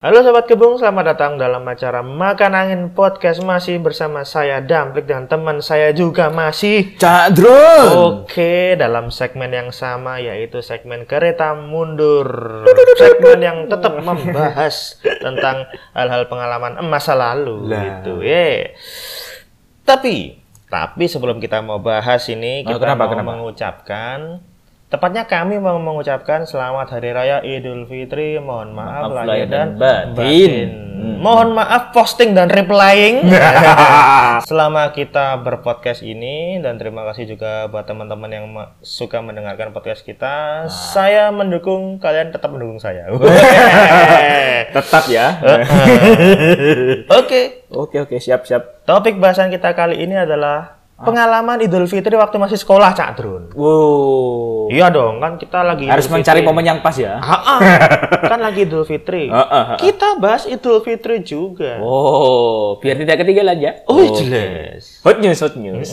[0.00, 5.28] Halo Sobat Kebung, selamat datang dalam acara Makan Angin Podcast Masih bersama saya Damplik dan
[5.28, 8.24] teman saya juga masih Cak Drone.
[8.24, 12.64] Oke, dalam segmen yang sama yaitu segmen Kereta Mundur
[12.96, 18.00] Segmen yang tetap membahas tentang hal-hal pengalaman masa lalu Lah.
[18.00, 18.72] gitu ya
[19.84, 23.30] Tapi, tapi sebelum kita mau bahas ini Oh, kita kenapa, mau kenapa?
[23.36, 24.18] mengucapkan
[24.90, 28.42] Tepatnya kami mau mengucapkan selamat Hari Raya Idul Fitri.
[28.42, 30.18] Mohon maaf, Maaf lahir dan dan batin.
[30.18, 30.68] batin.
[30.98, 31.16] Hmm.
[31.22, 33.22] Mohon maaf posting dan replying
[34.50, 38.50] selama kita berpodcast ini dan terima kasih juga buat teman-teman yang
[38.82, 40.66] suka mendengarkan podcast kita.
[40.66, 43.06] Saya mendukung kalian tetap mendukung saya.
[44.74, 45.38] Tetap ya.
[47.14, 48.82] Oke, Oke oke siap siap.
[48.82, 53.42] topik bahasan kita kali ini adalah pengalaman Idul Fitri waktu masih sekolah, Cak Drun.
[53.56, 54.68] Wow.
[54.70, 57.18] Iya dong, kan kita lagi Harus Idul mencari momen yang pas ya.
[57.18, 57.60] Ah, ah.
[58.30, 59.32] kan lagi Idul Fitri.
[59.32, 59.78] Ah, ah, ah.
[59.80, 61.80] Kita bahas Idul Fitri juga.
[61.80, 63.72] Oh, biar tidak ketinggalan ya.
[63.88, 65.00] Oh, jelas.
[65.02, 65.90] Hot news, hot news.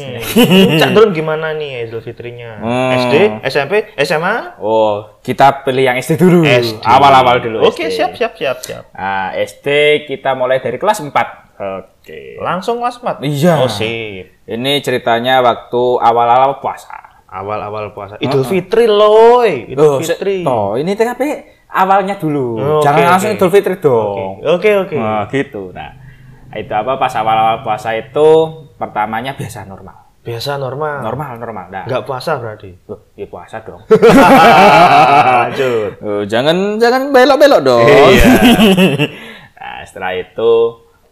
[0.77, 2.59] Cak Drun gimana nih Idul Fitrinya?
[2.59, 2.91] Hmm.
[3.07, 3.15] SD,
[3.47, 4.59] SMP, SMA?
[4.59, 6.43] Oh, kita pilih yang SD dulu.
[6.43, 6.83] SD.
[6.83, 7.63] Awal-awal dulu.
[7.63, 7.95] Oke, SD.
[7.95, 8.83] siap, siap, siap, siap.
[8.91, 9.67] Nah, SD
[10.05, 11.46] kita mulai dari kelas 4.
[11.57, 12.37] Oke.
[12.37, 13.17] Langsung 4?
[13.25, 13.65] Iya.
[13.65, 14.45] Oh, sip.
[14.45, 16.93] Ini ceritanya waktu awal-awal puasa.
[17.27, 18.15] Awal-awal puasa.
[18.21, 19.73] Idul Fitri loy.
[19.73, 20.45] Idul Oh, Fitri.
[20.45, 21.21] Toh, ini TKP
[21.67, 22.55] awalnya dulu.
[22.55, 23.37] Oh, Jangan oke, langsung oke.
[23.41, 24.39] Idul Fitri dong.
[24.45, 24.95] Oke, oke.
[24.95, 25.73] Nah, gitu.
[25.73, 25.91] Nah,
[26.53, 28.29] itu apa pas awal-awal puasa itu
[28.77, 30.07] pertamanya biasa normal.
[30.23, 31.01] Biasa normal.
[31.03, 31.65] Normal, normal.
[31.73, 32.69] Nah, Nggak puasa berarti.
[32.85, 33.81] Loh, ya puasa dong.
[35.41, 35.91] Lanjut.
[36.03, 37.87] Oh, jangan jangan belok-belok dong.
[37.87, 38.27] Iya.
[39.59, 40.51] nah, setelah itu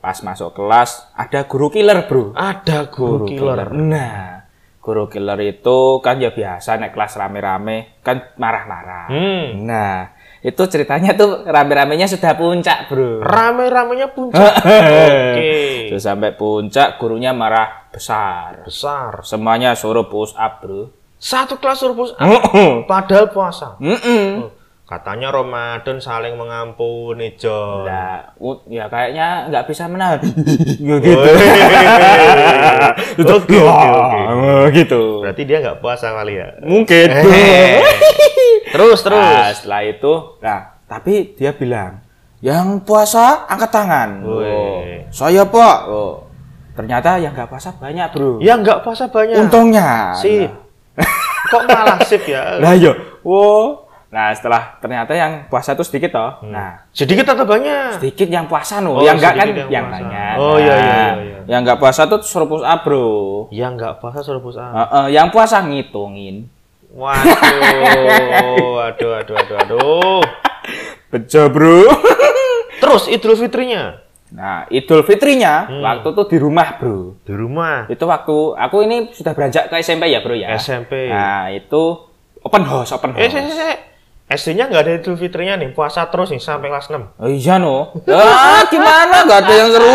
[0.05, 2.37] pas masuk kelas ada guru killer, Bro.
[2.37, 3.73] Ada guru killer.
[3.73, 4.45] Nah,
[4.77, 9.09] guru killer itu kan ya biasa naik kelas rame-rame kan marah-marah.
[9.09, 9.65] Hmm.
[9.65, 10.13] Nah,
[10.45, 13.25] itu ceritanya tuh rame-ramenya sudah puncak, Bro.
[13.25, 14.53] Rame-ramenya puncak.
[14.77, 15.89] Oke.
[15.89, 18.61] Terus sampai puncak gurunya marah besar.
[18.61, 19.25] Besar.
[19.25, 20.93] Semuanya suruh push up, Bro.
[21.17, 22.85] Satu kelas surpus Mm-mm.
[22.85, 23.73] padahal puasa.
[23.81, 24.53] Mm-mm.
[24.85, 27.89] Katanya Ramadan saling mengampuni, John.
[27.89, 28.21] Nah,
[28.69, 30.21] ya kayaknya nggak bisa menahan.
[30.93, 31.25] ya gitu.
[33.25, 34.19] Oke, oke, oke.
[34.29, 35.25] Ah, gitu.
[35.25, 36.53] Berarti dia nggak puasa kali ya?
[36.61, 37.07] Mungkin.
[38.69, 39.25] Terus, terus.
[39.25, 40.13] Nah, setelah itu,
[40.45, 42.05] nah, tapi dia bilang,
[42.45, 44.21] yang puasa angkat tangan.
[44.21, 45.77] Oh, saya pak.
[45.89, 46.29] Oh.
[46.77, 48.37] Ternyata yang nggak puasa banyak bro.
[48.37, 49.33] Ya nggak puasa banyak.
[49.33, 50.13] Untungnya.
[50.13, 50.53] Sip.
[51.49, 52.61] Kok malah sip ya?
[52.61, 52.93] Nah, yo.
[53.25, 53.84] Wow.
[54.07, 56.31] Nah, setelah ternyata yang puasa itu sedikit toh.
[56.45, 57.99] Nah, Sedikit atau banyak?
[57.99, 58.95] sedikit yang puasa no.
[58.95, 59.95] Oh, yang enggak kan yang yang, puasa.
[59.99, 60.35] banyak.
[60.35, 61.39] Oh, iya, iya, Nah, iya, iya.
[61.45, 63.07] Yang enggak puasa tuh suruh push up, Bro.
[63.49, 64.63] Ya nggak puasa suruh puasa.
[64.63, 66.47] Heeh, yang puasa ngitungin.
[66.89, 67.27] Waduh,
[68.79, 70.21] waduh, waduh, waduh, waduh.
[71.09, 71.77] Bejo, Bro.
[72.81, 75.79] Terus Idul Fitrinya nah, Idul Fitrinya Hmm.
[75.81, 77.19] waktu itu di rumah, Bro.
[77.21, 77.87] di rumah.
[77.87, 80.55] Itu waktu aku ini sudah beranjak ke SMP ya, Bro ya.
[80.55, 81.07] SMP.
[81.07, 81.83] Nah, itu
[82.41, 83.31] open house, open Eh, house.
[83.33, 83.77] eh, eh, eh.
[84.25, 87.21] SD-nya nggak ada Idul Fitrinya nih, puasa terus nih sampai kelas 6.
[87.21, 87.93] Oh iya no.
[88.09, 89.21] Ah, gimana?
[89.21, 89.93] Gak ada yang seru.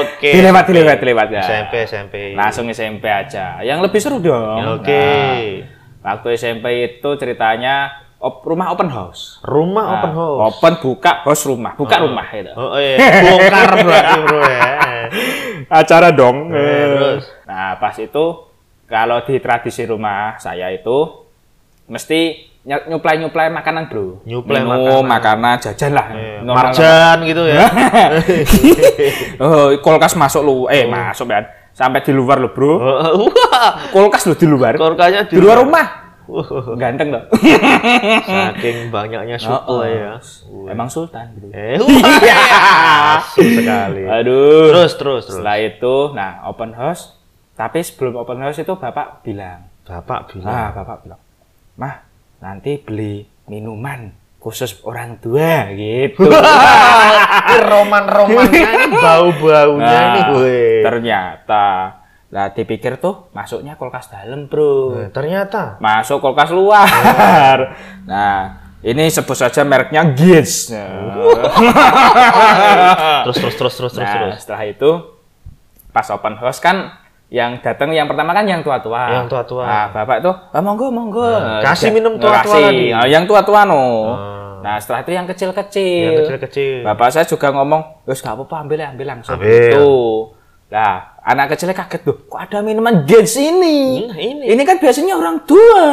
[0.00, 0.30] Oke.
[0.32, 1.42] dilewat, dilewat, dilewat ya.
[1.44, 2.14] SMP, SMP.
[2.32, 3.60] Langsung SMP aja.
[3.60, 4.80] Yang lebih seru dong.
[4.80, 5.04] Oke.
[6.00, 9.44] Nah, waktu SMP itu ceritanya op- rumah open house.
[9.44, 10.38] Rumah Nah, open house.
[10.48, 12.48] Open buka house rumah, buka rumah gitu.
[12.56, 12.96] Oh iya,
[13.28, 14.70] bongkar berarti bro ya.
[15.84, 16.48] Acara dong.
[16.48, 17.24] Eh, terus?
[17.44, 18.24] Nah, pas itu
[18.88, 21.28] kalau di tradisi rumah saya itu
[21.92, 24.22] mesti ny- nyuplai-nyuplai makanan, Bro.
[24.22, 25.04] Nyuplai makanan.
[25.04, 26.06] makanan, jajan lah.
[26.40, 27.66] Normal- Marjan gitu ya.
[29.38, 30.54] Oh, kulkas masuk lu.
[30.66, 31.44] Eh, masuk kan.
[31.72, 32.72] Sampai di luar lo, Bro.
[32.74, 34.76] Oh, Wah, Kulkas lu di luar.
[34.76, 35.86] kulkasnya Di luar rumah.
[36.76, 37.24] Ganteng loh.
[38.22, 40.12] Saking banyaknya suplai ya.
[40.66, 41.50] Emang sultan, Bro.
[41.50, 41.76] Eh,
[43.36, 44.02] sekali.
[44.06, 44.70] Aduh.
[44.70, 45.34] Terus, terus, terus.
[45.34, 47.16] Setelah itu, nah open house.
[47.52, 50.46] Tapi sebelum open house itu bapak bilang, Bapak bilang.
[50.46, 51.20] ah bapak bilang,
[51.74, 51.94] mah
[52.42, 56.26] nanti beli minuman khusus orang tua gitu.
[57.70, 60.82] Roman-romannya ini bau-baunya ini, Nah, weh.
[60.82, 61.66] ternyata,
[62.28, 65.78] lah dipikir tuh masuknya kulkas dalam bro, Eh, Ternyata.
[65.78, 66.88] masuk kulkas luar.
[68.02, 68.38] Nah,
[68.82, 70.74] ini sebut saja mereknya Gits.
[73.22, 74.36] Terus, terus, terus, terus, terus, Nah, terus.
[74.40, 74.90] setelah itu
[75.92, 76.98] pas open house kan
[77.32, 79.08] yang datang yang pertama kan yang tua-tua.
[79.08, 79.64] Yang tua-tua.
[79.64, 81.24] Nah, bapak tuh, ah, monggo, monggo.
[81.24, 82.92] Nah, kasih Nah, minum tua-tua lagi.
[82.92, 83.80] Nah, yang tua-tua no.
[83.80, 84.60] Ah.
[84.60, 86.04] Nah, setelah itu yang kecil-kecil.
[86.12, 86.84] Yang kecil-kecil.
[86.84, 89.40] Bapak saya juga ngomong, wes gak apa-apa ambil ya, ambil langsung.
[89.40, 89.48] Ambil.
[89.48, 89.92] Itu.
[90.68, 94.08] Lah, anak kecilnya kaget tuh, kok ada minuman Gens ini?
[94.12, 94.44] Nah, ini.
[94.52, 95.84] Ini kan biasanya orang tua.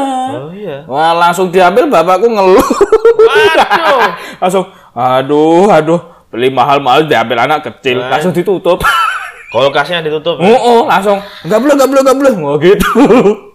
[0.43, 0.83] Oh iya.
[0.91, 2.67] Wah, langsung diambil bapakku ngeluh.
[3.15, 4.11] Waduh.
[4.43, 8.11] langsung, aduh, aduh, beli mahal-mahal diambil anak kecil, Wah.
[8.11, 8.83] langsung ditutup.
[9.49, 10.37] Kulkasnya ditutup.
[10.37, 12.89] Oh, oh, langsung, nggak boleh, nggak boleh, nggak boleh, oh gitu.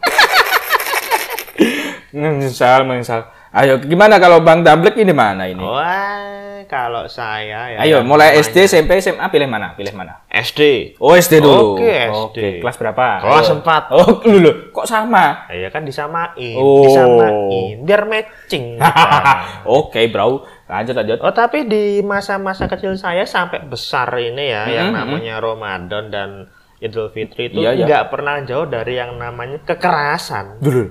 [2.14, 3.30] menyesal, menyesal.
[3.54, 5.62] Ayo, gimana kalau Bang Damblek ini mana ini?
[5.62, 7.78] Wah, kalau saya ya.
[7.86, 9.78] Ayo, mulai namanya SD, SMP, SMA, pilih mana?
[9.78, 10.26] Pilih mana?
[10.26, 10.94] SD.
[10.98, 11.78] Oh, SD dulu.
[11.78, 12.38] Oke, SD.
[12.58, 13.22] Kelas berapa?
[13.22, 13.62] Kelas Ayo.
[13.62, 13.82] empat.
[13.94, 14.74] Oh, dulu.
[14.74, 15.46] Kok sama?
[15.54, 16.82] Ya kan disamain, Oh.
[16.82, 18.74] disamain biar matching.
[19.78, 20.42] Oke, bro.
[20.64, 21.18] Lanjut, lanjut.
[21.20, 26.30] oh, tapi di masa-masa kecil saya sampai besar ini ya, yang Mhm, namanya Ramadan dan
[26.78, 27.84] Idul Fitri itu Iya, iya.
[27.84, 30.58] nggak pernah jauh dari yang namanya kekerasan.
[30.58, 30.84] Dulu.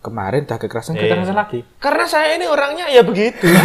[0.00, 1.02] Kemarin tak kekerasan, Iya.
[1.08, 1.60] kekerasan lagi.
[1.76, 3.46] Karena saya ini orangnya ya begitu.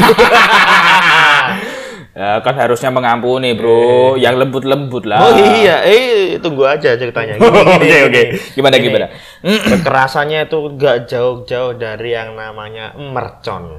[2.10, 4.18] Ya, kan harusnya mengampuni, bro.
[4.18, 5.24] Yang lembut-lembut lah.
[5.24, 7.38] oh iya, eh tunggu aja ceritanya.
[7.40, 8.12] Oke, oke.
[8.12, 8.22] gini.
[8.52, 8.86] Gimana, Gini.
[8.92, 9.08] gimana?
[9.40, 13.72] Kekerasannya itu nggak jauh-jauh dari yang namanya mercon.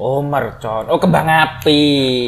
[0.00, 0.88] Oh, mercon.
[0.88, 1.82] Oh, kembang api.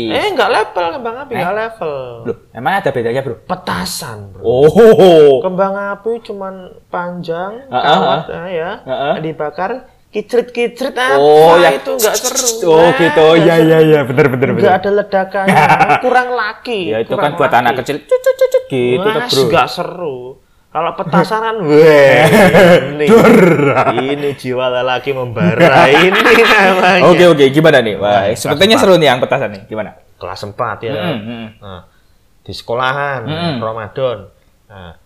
[0.06, 1.94] Eh, nggak level, kembang api nggak level.
[2.22, 3.40] Loh, emang ada bedanya, bro?
[3.42, 4.44] Petasan, bro.
[4.44, 5.40] Oh.
[5.40, 6.54] Kembang api cuman
[6.86, 9.14] panjang, Ah, ah, kawat ah, ya, Ah, ah.
[9.16, 9.70] dibakar,
[10.12, 11.72] kicrit-kicrit apa Oh, ya.
[11.72, 12.68] itu nggak seru.
[12.68, 13.24] Oh, Nah, gitu.
[13.40, 13.64] Iya, seru.
[13.64, 14.00] iya, iya.
[14.04, 14.60] Bener, bener, bener.
[14.60, 15.64] Nggak ada ledakannya,
[16.04, 16.80] kurang laki.
[16.92, 17.60] Ya, itu kan buat laki.
[17.64, 17.96] anak kecil.
[18.04, 19.42] Cucut, cucut, gitu, tuh, Mas, bro.
[19.48, 20.18] nggak seru.
[20.72, 22.24] Kalau petasanan, weh,
[22.96, 23.04] ini,
[24.08, 27.04] ini jiwa lelaki membara ini namanya.
[27.12, 27.44] Oke, oke.
[27.52, 28.00] Gimana nih?
[28.00, 29.62] Wah, Nah, sepertinya seru nih yang petasan nih.
[29.68, 30.00] Gimana?
[30.16, 30.92] Kelas 4 ya.
[30.96, 31.46] Mm, mm.
[31.60, 31.80] Nah,
[32.40, 33.54] di sekolahan Mm-mm.
[33.60, 34.18] Ramadan.
[34.72, 34.96] Nah,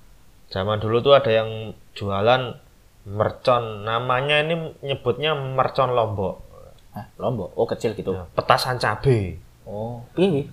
[0.55, 2.63] zaman dulu tuh ada yang jualan
[3.03, 3.83] mercon.
[3.83, 6.47] Namanya ini nyebutnya mercon lombok.
[6.95, 7.59] Hah, lombok.
[7.59, 8.15] Oh, kecil gitu.
[8.15, 9.43] Nah, petasan cabe.
[9.67, 10.47] Oh, piye?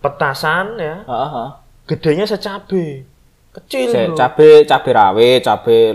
[0.00, 1.50] Petasan ya, Heeh, heeh.
[1.88, 3.04] gedenya secabe.
[3.54, 5.94] Kecil Se- cabe cabe rawit, cabe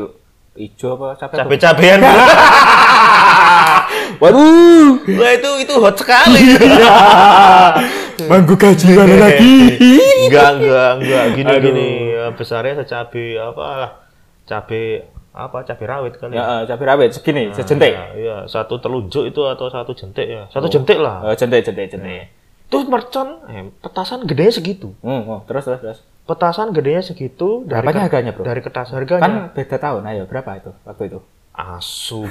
[0.55, 1.33] hijau apa cabe?
[1.35, 1.43] apa?
[1.43, 1.99] Cabe-cabean.
[4.19, 4.99] Waduh.
[5.15, 6.55] Wah itu itu hot sekali.
[8.29, 9.79] Manggu gaji mana lagi?
[10.27, 11.25] enggak, enggak, enggak.
[11.39, 11.63] Gini Aduh.
[11.63, 11.89] gini.
[12.11, 13.91] Ya, besarnya secabe apa lah.
[14.43, 15.57] Cabe apa?
[15.63, 16.35] Cabe rawit kali.
[16.35, 17.95] Ya, cabe rawit segini, sejentik.
[17.95, 20.51] Ya, iya, satu telunjuk itu atau satu jentik ya.
[20.51, 21.23] Satu jentik lah.
[21.23, 22.27] Oh, jentik, jentik, jentik.
[22.67, 24.91] Itu mercon, eh, petasan gedenya segitu.
[24.99, 25.99] Hmm, oh, terus terus terus.
[26.29, 28.45] Petasan gedenya segitu dari Berapanya harganya, Bro?
[28.45, 29.25] Dari kertas harganya.
[29.25, 30.05] Kan beda tahun.
[30.05, 31.19] Ayo, berapa itu waktu itu?
[31.51, 32.23] asu.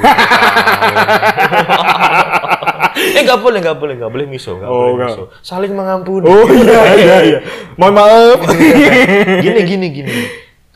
[3.12, 5.10] eh nggak boleh, nggak boleh, nggak boleh miso, nggak Oh, boleh nggak.
[5.12, 5.24] miso.
[5.40, 6.24] Saling mengampuni.
[6.24, 7.38] iya iya iya.
[7.76, 8.38] Mohon maaf.
[9.44, 10.12] gini gini gini.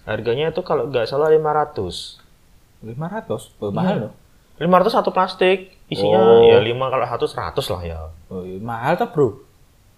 [0.02, 2.20] Harganya itu kalau nggak salah 500.
[2.84, 3.56] 500.
[3.56, 4.12] Oh, mahal loh.
[4.58, 5.72] 500 satu plastik.
[5.88, 6.44] Isinya Oh.
[6.44, 7.98] ya 5 kalau 100 100 lah ya.
[8.28, 9.28] Oh, iya, mahal tuh, Bro.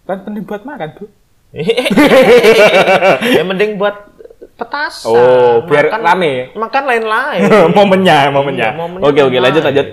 [0.04, 1.06] Kan penting buat makan, Bro.
[3.38, 4.14] ya mending buat
[4.58, 5.10] petasan.
[5.10, 6.50] Oh, biar rame.
[6.54, 7.40] Makan lain-lain.
[7.78, 8.68] momennya, momennya.
[8.74, 9.86] Iya, momennya Oke, oke, lanjut lanjut.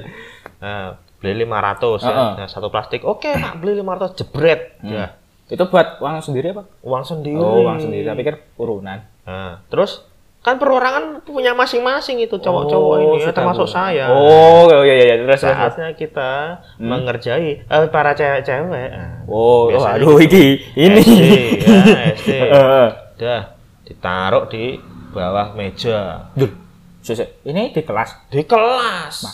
[0.61, 2.09] Nah, beli 500 ya.
[2.09, 2.31] Heeh.
[2.41, 3.01] Nah, satu plastik.
[3.05, 4.61] Oke, Pak, beli 500 jebret.
[4.81, 4.93] Hmm.
[4.93, 5.05] Ya.
[5.51, 6.63] Itu buat uang sendiri apa?
[6.85, 7.37] Uang sendiri.
[7.41, 8.05] Oh, uang sendiri.
[8.07, 8.99] Tapi kan urunan.
[9.25, 10.05] Nah, terus
[10.41, 14.09] kan perorangan punya masing-masing itu cowok-cowok ini ya, termasuk saya.
[14.09, 15.53] Oh, iya iya iya, terus terus.
[15.53, 16.31] Saatnya kita
[16.81, 18.89] mengerjai eh, para cewek-cewek.
[18.89, 20.65] Nah, Oh, oh, aduh iki.
[20.73, 21.01] Ini.
[21.05, 21.25] SD,
[21.61, 22.29] ya, SD.
[23.21, 23.53] Udah
[23.85, 24.81] ditaruh di
[25.13, 26.33] bawah meja.
[26.33, 26.49] Duh.
[27.45, 28.33] Ini di kelas.
[28.33, 29.25] Di kelas.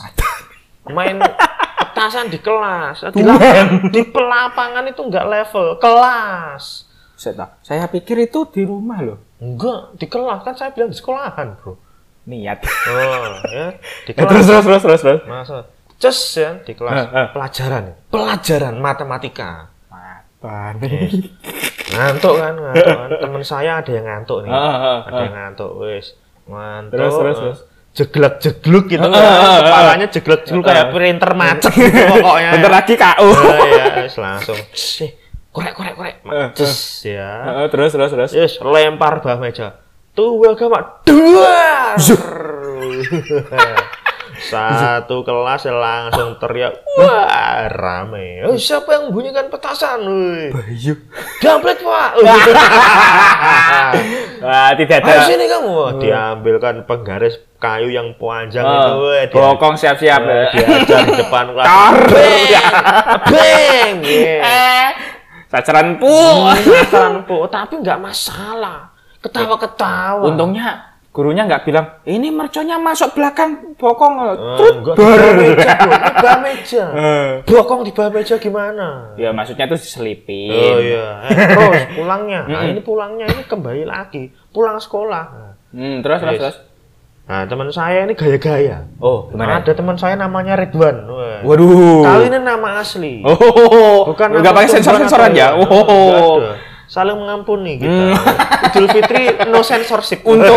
[0.92, 1.24] Main
[1.80, 3.08] petasan di kelas.
[3.16, 6.88] Di, lapangan, di pelapangan itu enggak level, kelas.
[7.16, 9.27] Saya, saya pikir itu di rumah loh.
[9.38, 11.78] Enggak, di kelas kan saya bilang di sekolahan, Bro.
[12.26, 12.60] Niat.
[12.60, 13.68] Oh, ya.
[14.06, 14.28] Di Ya, kelas.
[14.28, 15.22] terus terus terus terus terus.
[15.26, 15.58] Masa
[15.98, 17.28] cus ya di kelas Eh, eh.
[17.32, 17.84] pelajaran.
[18.08, 19.72] Pelajaran matematika.
[19.90, 21.10] Apa nih?
[21.88, 23.10] Ngantuk kan, ngantuk kan.
[23.24, 24.52] Temen saya ada yang ngantuk nih.
[24.52, 26.14] Ah, ah, ah, ada yang ngantuk, wis.
[26.46, 26.94] Ngantuk.
[26.94, 27.60] Terus, terus, eh, terus.
[27.98, 29.18] Jeglek-jegluk gitu Ah, kan.
[29.18, 32.50] ah, ah, Kepalanya jeglek-jegluk kayak printer macet gitu pokoknya.
[32.54, 33.28] Bentar lagi KO.
[33.32, 34.60] Nah, ya, wis langsung.
[34.70, 35.10] Sih,
[35.58, 36.16] korek korek korek.
[36.22, 37.32] Eh, Cus ya.
[37.44, 38.32] Heeh, terus terus terus.
[38.32, 39.82] Yes, lempar bawah meja.
[40.14, 41.98] Tuh welcome dua.
[44.38, 48.46] Satu kelas langsung teriak, wah rame.
[48.46, 49.98] Oh, siapa yang bunyikan petasan?
[50.54, 50.94] Bayu.
[51.42, 52.10] Damplet pak.
[54.38, 55.26] Wah, tidak ada.
[55.26, 55.68] sini kamu.
[55.68, 58.90] Wah, Diambilkan penggaris kayu yang panjang itu.
[58.94, 60.22] Oh, weh, dia- bokong siap-siap.
[60.22, 61.66] eh, diajar di depan kelas.
[62.06, 62.46] Beng,
[63.26, 63.96] beng.
[64.06, 64.46] yeah.
[64.46, 64.90] Eh,
[65.48, 66.08] sasaran pu.
[66.08, 67.48] Masalah, Bu.
[67.48, 68.92] tapi nggak masalah.
[69.24, 70.24] Ketawa-ketawa.
[70.28, 75.74] Untungnya gurunya nggak bilang ini merconnya masuk belakang bokong Ah, Trut, di bawah meja.
[75.74, 76.84] Di bawah meja.
[76.94, 77.30] Eh.
[77.42, 79.18] Bokong di bawah meja gimana?
[79.18, 82.46] ya maksudnya tuh diselipin Oh iya, eh, terus pulangnya.
[82.46, 85.58] Nah, ini pulangnya ini kembali lagi, pulang sekolah.
[85.74, 86.58] Hmm, terus terus terus
[87.28, 88.88] Nah, teman saya ini gaya-gaya.
[89.04, 91.12] oh gimana Ada teman saya namanya Ridwan.
[91.12, 91.40] Wah.
[91.44, 93.20] waduh Kali ini nama asli.
[93.28, 96.52] oh Bukan nggak nama pakai sensor tumbuhan sensoran apa ya Nggak oh ada.
[96.88, 98.16] Saling mengampuni kita.
[98.72, 100.24] Idul Fitri no censorship.
[100.24, 100.56] Untung.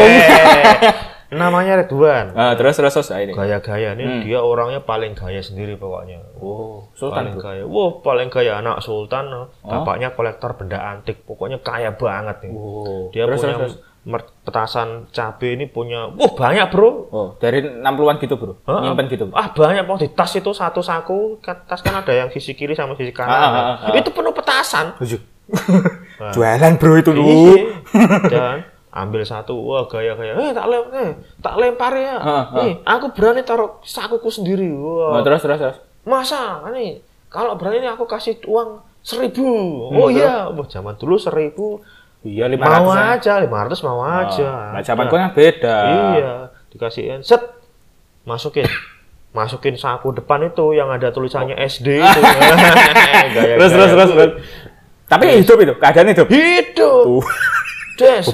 [1.30, 2.38] Namanya Ridwan.
[2.38, 6.22] Ah, terus terus terus ini Gaya-gaya ini dia orangnya paling gaya sendiri pokoknya.
[6.38, 7.62] oh sultan paling bro kaya.
[7.66, 9.26] Wah, paling kaya anak sultan.
[9.26, 9.50] no.
[9.62, 11.26] Bapaknya kolektor benda antik.
[11.26, 12.52] Pokoknya kaya banget nih.
[12.54, 13.89] oh Dia terus, punya terus, terus.
[14.00, 16.88] Petasan cabe ini punya, wah banyak bro.
[17.12, 18.80] oh dari 60-an gitu bro Hah?
[18.80, 19.36] nyimpen gitu bro.
[19.36, 22.72] Ah banyak bang di tas itu satu saku, kan- tas kan ada yang sisi kiri
[22.72, 23.36] sama sisi kanan.
[23.36, 23.96] Ah, ah, ah, ah.
[24.00, 24.96] Itu penuh petasan.
[26.36, 27.54] jualan bro itu Iya.
[28.32, 28.56] Dan
[28.90, 30.34] ambil satu, wah gaya-gaya.
[30.34, 32.16] Eh tak lem, eh tak lempar ya.
[32.18, 32.44] Ah, ah.
[32.64, 34.66] Nih, aku berani taruh sakuku sendiri.
[34.72, 35.20] Wah.
[35.20, 35.78] oh, terus terus terus
[36.08, 39.44] Masa nih kalau berani aku kasih uang seribu.
[39.92, 41.84] Hmm, oh iya, wah zaman dulu seribu
[42.20, 44.76] iya lima mau ratus aja, lima ratus mau aja.
[44.76, 45.78] nah zamanku kan beda.
[45.88, 46.32] Iya,
[46.68, 47.24] dikasihin.
[47.24, 47.40] Set
[48.28, 48.68] masukin.
[49.30, 52.20] Masukin saku depan itu yang ada tulisannya SD itu.
[52.20, 53.54] Gaya-gaya.
[53.56, 54.16] Terus terus terus tuh.
[54.18, 54.32] terus.
[55.10, 56.26] Tapi hidup itu keadaan hidup.
[56.30, 57.24] Hidup.
[57.98, 58.24] Des,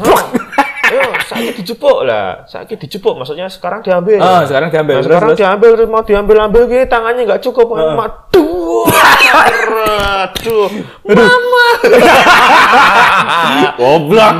[1.26, 2.46] sakit dijepuk lah.
[2.46, 4.22] Sakit dijepuk maksudnya sekarang diambil.
[4.22, 4.94] oh sekarang diambil.
[4.98, 5.40] Nah, terus sekarang terus?
[5.42, 7.66] diambil mau diambil ambil gitu tangannya nggak cukup.
[7.74, 10.68] Aduh aduh
[11.04, 11.66] mama.
[13.80, 14.34] Goblok.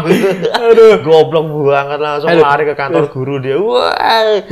[0.54, 0.94] Aduh.
[1.02, 2.44] Goblok banget langsung Aduh.
[2.46, 3.58] lari ke kantor guru dia.
[3.58, 4.46] Wah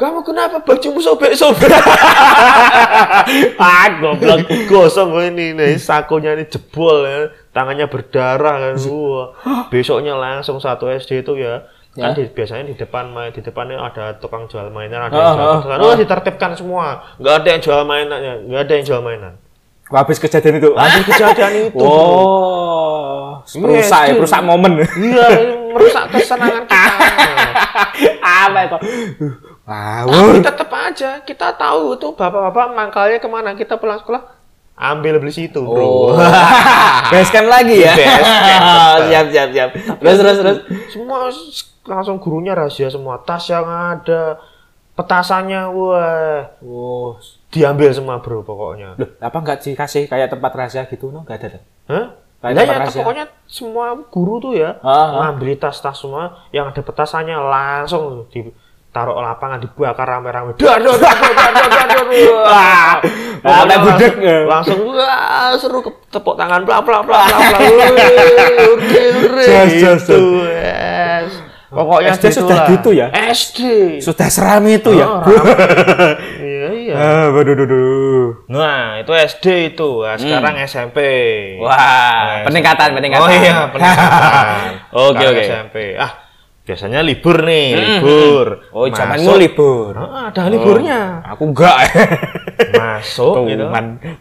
[0.00, 1.68] kamu kenapa bajumu sobek sobek
[3.60, 4.48] ah goblok.
[4.64, 5.46] Gosong gue ini.
[5.52, 7.28] Nih sakunya ini jebol ya.
[7.52, 8.74] Tangannya berdarah kan.
[8.80, 9.26] Wah.
[9.68, 11.68] Besoknya langsung satu SD itu ya.
[11.92, 13.28] Kan di- biasanya di depan main.
[13.28, 15.78] Di depannya ada tukang jual mainan ada yang Ah, jual ah, petasan.
[15.82, 16.86] oh ditertibkan semua.
[17.20, 19.34] Nggak ada yang jual mainannya nggak ada yang jual mainan.
[19.90, 20.70] Habis kejadian itu?
[20.72, 23.42] Habis kejadian itu wow.
[23.52, 24.72] Merusak ya Iya, merusak momen.
[24.86, 25.26] Iya
[25.70, 26.96] merusak kesenangan kita.
[28.46, 28.76] Apa itu
[29.62, 34.22] wow tapi tetap aja kita tahu tuh bapak-bapak mangkalnya ke mana kita pulang sekolah
[34.74, 36.16] ambil beli situ bro Oh.
[37.10, 37.92] Basecamp lagi ya.
[37.92, 38.64] Basecamp,
[39.08, 39.68] siap siap siap.
[39.98, 40.58] Terus terus terus.
[40.88, 41.28] semua
[41.82, 44.38] langsung gurunya rahasia semua tas yang ada
[44.94, 47.18] petasannya wah Oh.
[47.48, 51.08] diambil semua bro pokoknya Loh, apa nggak dikasih kayak tempat rahasia gitu?
[51.08, 51.60] No, nggak ada.
[51.86, 52.06] Hah?
[52.40, 52.98] Kayak Lah tempat ya, rahasia.
[53.02, 55.08] pokoknya semua guru tuh ya Ah, ah.
[55.26, 58.24] ngambil tas-tas semua yang ada petasannya langsung
[58.90, 60.58] ditaruh lapangan dibakar rame-rame.
[60.58, 61.22] Dar dar dar
[61.54, 62.02] dar dar.
[62.42, 62.98] Wah.
[63.46, 66.66] Ah, budek, langsung, langsung wah seru ke tepuk tangan.
[66.66, 66.82] Ure
[69.14, 70.42] ure Jas, jas, gitu.
[70.42, 71.30] yes.
[71.70, 73.14] Pokoknya SD sudah gitu ya?
[73.14, 73.60] SD.
[74.02, 75.06] Sudah seram itu ya.
[75.06, 75.22] Oh.
[76.34, 76.94] Iya iya.
[76.98, 78.26] Ah, waduh, duh, duh.
[78.50, 80.02] Nah, itu SD itu.
[80.02, 80.98] Nah, sekarang SMP.
[81.62, 83.22] Wah, Nah, peningkatan, peningkatan.
[83.22, 84.82] Oh iya, peningkatan.
[85.14, 85.42] Oke, oke.
[85.46, 85.76] SMP.
[85.94, 86.10] Ah,
[86.70, 88.46] biasanya libur nih, Hmm, libur.
[88.70, 89.90] Oh, zamanmu libur.
[89.98, 91.18] Ah, ada liburnya.
[91.34, 91.74] Aku enggak.
[92.78, 93.66] Masuk gitu.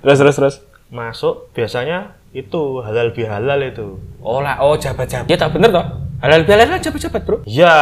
[0.01, 0.55] Terus terus terus.
[0.89, 4.01] Masuk biasanya itu halal bihalal itu.
[4.19, 5.29] Oh lah, oh jabat-jabat.
[5.29, 5.85] Ya tak bener toh.
[6.19, 7.37] Halal bihalal lah jabat-jabat, Bro.
[7.45, 7.77] Ya,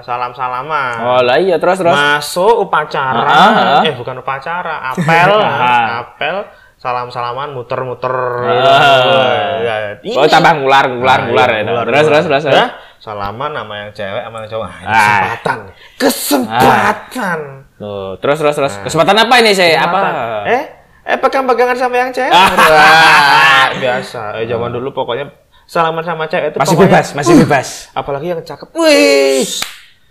[0.00, 0.96] salam-salaman.
[1.02, 1.90] Oh lah iya terus terus.
[1.90, 3.26] Masuk upacara.
[3.26, 3.82] Ah, ah.
[3.82, 5.30] Eh, bukan upacara, apel.
[5.42, 6.06] Ah.
[6.06, 6.46] apel,
[6.78, 8.14] salam-salaman muter-muter.
[8.46, 9.58] Ah.
[9.60, 9.74] Ya,
[10.14, 10.30] Oh ini.
[10.30, 11.62] tambah ngular ngular Nah, ngular iya, ya.
[11.66, 12.42] ngular, Terus terus terus.
[12.48, 12.66] Ya,
[13.02, 14.66] salaman sama yang cewek sama yang cowok.
[14.66, 14.94] Ah, ini Ah.
[14.94, 15.58] Kesempatan.
[15.98, 17.38] Kesempatan.
[17.74, 18.74] Tuh, terus terus terus.
[18.86, 19.74] Kesempatan apa ini saya?
[19.82, 19.98] Apa?
[20.46, 20.62] Eh,
[21.02, 22.30] eh pegang-pegangan sama yang cewek.
[22.30, 22.46] Ah.
[22.54, 24.38] Wah, biasa.
[24.38, 25.34] Eh, zaman dulu pokoknya
[25.66, 27.68] salaman sama cewek itu Masih pokoknya, bebas, masih bebas.
[27.90, 28.70] apalagi yang cakep.
[28.70, 29.50] Wih.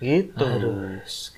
[0.02, 0.48] Gitu.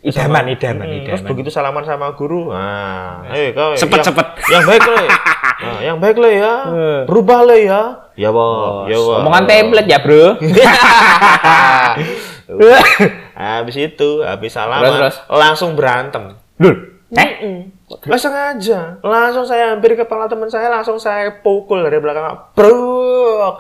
[0.02, 1.32] Idaman, idaman, Hmm, Terus idaman.
[1.36, 4.28] begitu salaman sama guru, nah, eh kau Cepet, yang, cepet.
[4.48, 5.04] yang baik le,
[5.64, 7.02] nah, yang baik le ya, Eh.
[7.04, 7.82] berubah le ya,
[8.16, 9.20] ya boh, ya boh.
[9.20, 10.40] Omongan template ya, Bro.
[13.36, 15.16] habis itu, habis salaman, Terus, terus.
[15.30, 16.40] langsung berantem.
[16.56, 17.04] Dul.
[17.12, 17.68] Eh?
[18.06, 23.54] Langsung aja, langsung saya hampir kepala teman saya, langsung saya pukul dari belakang, bro.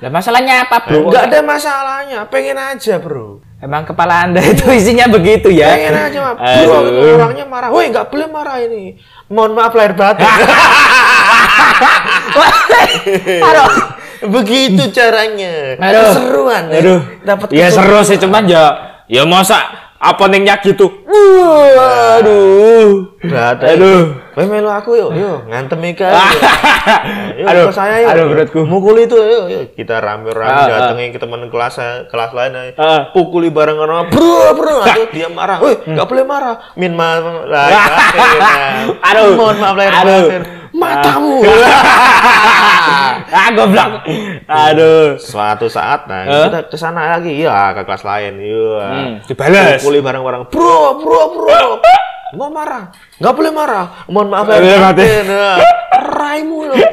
[0.00, 1.10] Lah masalahnya apa, Bro?
[1.10, 3.42] Enggak ada masalahnya, pengen aja bro.
[3.60, 5.72] Emang kepala Anda itu isinya begitu ya?
[5.72, 6.18] Pengen aja.
[6.36, 7.16] Bro, Aduh.
[7.16, 7.68] orangnya marah.
[7.72, 9.00] Woi, nggak boleh marah ini.
[9.32, 10.28] Mohon maaf lahir batin.
[13.48, 13.70] Aduh.
[14.24, 15.76] Begitu caranya.
[15.80, 16.12] Aduh.
[16.12, 16.62] Keseruan.
[16.72, 16.78] ya.
[16.80, 17.00] Aduh.
[17.24, 18.64] Dapat Ya seru sih cuman ya
[19.04, 20.92] ya masa openingnya gitu.
[21.08, 23.16] Waduh.
[23.24, 23.64] Nggak ada.
[23.72, 24.04] Aduh.
[24.34, 26.10] Kowe melu aku yuk, yuk ngantem Ika.
[27.38, 28.10] Yuk, Aduh, saya yuk.
[28.12, 28.60] aduh, perutku.
[28.66, 29.62] Mukul itu yuk, yuk.
[29.78, 30.68] Kita rame-rame ah.
[30.68, 31.78] datengin ke teman kelas
[32.10, 32.74] kelas lain aja.
[32.76, 33.00] Ah.
[33.14, 34.82] Pukuli bareng orang, bro, bro.
[34.82, 35.62] Aduh, dia marah.
[35.62, 36.74] Woi, enggak boleh marah.
[36.74, 37.46] Min maaf.
[37.46, 37.82] Lah, ya.
[39.14, 39.38] Aduh.
[39.38, 40.22] Mohon maaf lahir Aduh.
[40.26, 40.42] batin.
[40.74, 41.38] Matamu.
[43.30, 43.90] ah, goblok.
[44.44, 45.14] Aduh.
[45.16, 46.44] Suatu saat nah Eh?
[46.44, 48.32] kita ke sana lagi ya ke kelas lain.
[48.36, 48.78] Iya.
[48.82, 49.78] Hmm, dibales.
[49.78, 50.50] Pukuli bareng-bareng.
[50.50, 51.62] Bro, bro, bro.
[52.34, 52.90] Mau marah?
[53.16, 53.86] Nggak boleh marah.
[54.10, 55.06] Mohon maaf Lahir lahir batin.
[55.06, 55.24] batin.
[55.30, 55.58] Nah,
[55.94, 56.76] Raimu loh.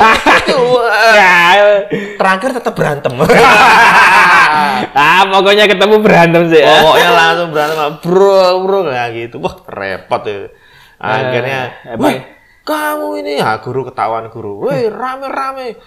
[1.12, 1.82] Ya.
[2.16, 3.14] Terakhir tetap berantem.
[4.94, 6.86] ah, pokoknya ketemu berantem sih ya.
[6.86, 9.36] Pokoknya langsung berantem, bro, bro kayak gitu.
[9.42, 10.54] Wah, repot ya.
[11.02, 12.14] Akhirnya, Eh, emang- wah,
[12.62, 14.70] kamu ini ya guru ketahuan guru.
[14.70, 15.82] Woi, rame-rame.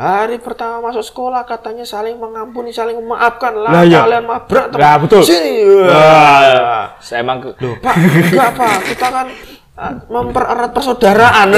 [0.00, 3.68] Hari pertama masuk sekolah katanya saling mengampuni, saling memaafkan lah.
[3.68, 4.00] Lah, iya.
[4.00, 4.80] Kalian mah berantem.
[4.80, 5.20] Lah, betul.
[5.20, 5.60] Sini.
[5.60, 8.78] Wah, saya emang Loh, Pak, enggak Pak.
[8.88, 9.26] Kita kan
[9.76, 11.48] ah, mempererat persaudaraan.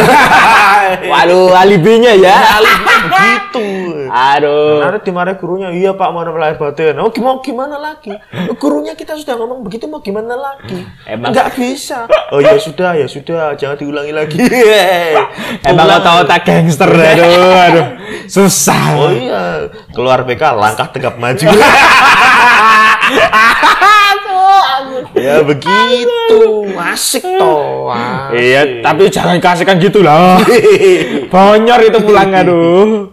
[1.15, 2.59] Waduh, alibinya ya.
[2.59, 3.67] Alibinya begitu.
[4.13, 4.85] Aduh.
[4.85, 7.01] Nanti dimarahi gurunya, iya pak mana lahir batin.
[7.01, 8.13] Oh gimana gimana lagi?
[8.61, 10.85] Gurunya kita sudah ngomong begitu mau gimana lagi?
[11.09, 12.05] Emang- nggak bisa.
[12.33, 14.41] Oh ya sudah ya sudah, jangan diulangi lagi.
[15.69, 17.87] Emang tau tak gangster aduh, aduh.
[18.25, 18.97] Susah.
[18.97, 21.45] Oh iya, keluar BK langkah tegap maju.
[25.15, 26.41] ya begitu,
[26.75, 27.89] asik toh.
[27.89, 28.35] asik.
[28.35, 30.39] Iya, tapi jangan kasihkan gitu lah.
[31.33, 33.09] Bonyor itu pulang aduh.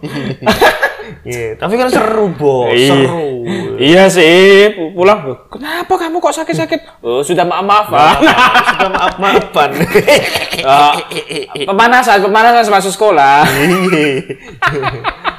[1.20, 2.96] Iya, tapi kan seru bos, Iya.
[2.96, 3.44] seru.
[3.76, 5.20] Iya sih, pu- pulang.
[5.52, 7.04] Kenapa kamu kok sakit-sakit?
[7.04, 8.24] Oh, sudah maaf-maafan.
[8.72, 9.70] Sudah maaf maafan.
[9.76, 13.44] Eh, pemanasan, pemanasan masuk sekolah.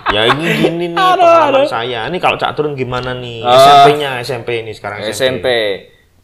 [0.10, 1.70] Ya ini gini nih Aduh, pengalaman aduh.
[1.70, 2.00] saya.
[2.10, 3.46] Ini kalau Cak Turun gimana nih?
[3.46, 3.54] Eh.
[3.54, 5.14] SMP-nya, SMP ini sekarang SMP.
[5.14, 5.48] SMP.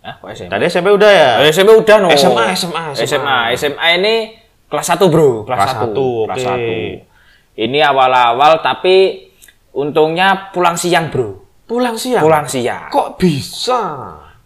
[0.01, 0.49] Ah, kok SMP?
[0.49, 1.31] Tadi SMP udah ya?
[1.43, 2.07] Eh, SMP udah no.
[2.09, 3.05] SMA, SMA, SMA.
[3.05, 4.15] SMA, SMA ini
[4.65, 5.43] kelas 1, Bro.
[5.43, 5.81] Kelas, Kelas 1.
[5.85, 6.77] satu, Kelas oke.
[7.55, 7.61] 1.
[7.67, 8.95] Ini awal-awal tapi
[9.73, 11.43] untungnya pulang siang, Bro.
[11.67, 12.23] Pulang siang.
[12.23, 12.87] Pulang siang.
[12.87, 13.79] Kok bisa?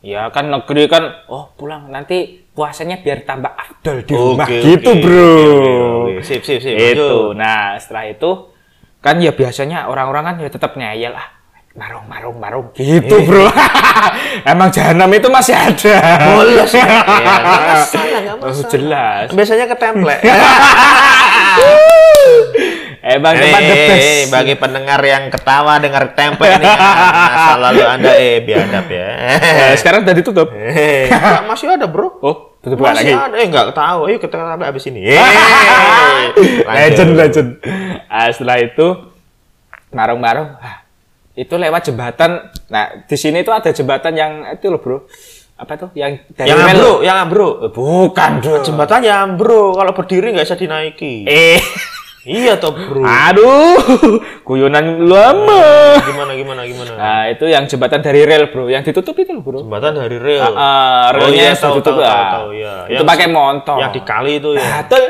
[0.02, 4.92] Ya kan negeri kan, oh pulang nanti puasanya biar tambah afdol di rumah Oke, gitu,
[4.98, 5.30] oke, Bro.
[5.30, 5.72] oke,
[6.10, 6.14] oke.
[6.26, 6.74] Sip, sip, sip.
[6.74, 7.38] Itu.
[7.38, 8.50] Nah, setelah itu
[9.02, 11.28] kan ya biasanya orang-orang kan ya tetap ngeyel ah
[11.72, 13.48] marung marung marung gitu bro
[14.52, 16.84] emang jahanam itu masih ada Bolos ya.
[16.84, 18.70] Ya, nggak masalah, Oh, masalah.
[18.70, 20.22] jelas Biasanya ke template.
[23.02, 28.12] emang tempat the best Eh, bagi pendengar yang ketawa dengar template ini masa lalu Anda
[28.14, 29.08] eh biadab ya.
[29.40, 31.10] Eh, sekarang udah ditutup Eh,
[31.50, 32.22] masih ada, Bro.
[32.22, 33.36] oh tutup Masih lagi ada.
[33.36, 34.00] Eh, nggak tahu.
[34.06, 35.02] Ayo kita sampai habis ini.
[36.78, 37.50] Legend legend
[38.06, 38.88] Ah, setelah itu
[39.90, 40.84] marung marung ah,
[41.34, 45.04] itu lewat jembatan nah di sini tuh ada jembatan yang itu loh bro
[45.56, 47.50] apa tuh yang dari Yang bro, yang bro.
[47.62, 51.28] Eh, bukan bro Jembatan yang bro, kalau berdiri nggak bisa dinaiki.
[51.28, 51.62] eh
[52.22, 53.02] Iya toh bro.
[53.02, 53.82] aduh
[54.44, 55.62] guyonan lama
[56.00, 56.92] Gimana gimana gimana?
[56.94, 60.54] nah itu yang jembatan dari rel bro yang ditutup itu loh bro Jembatan dari rel.
[60.54, 62.14] Ah, Oh, relnya iya, sudah tahu, tutup tahu, ah.
[62.14, 62.74] tahu, tahu, iya.
[62.86, 64.70] itu Yang- pakai motor Yang di kali itu ya.
[64.80, 65.04] Betul.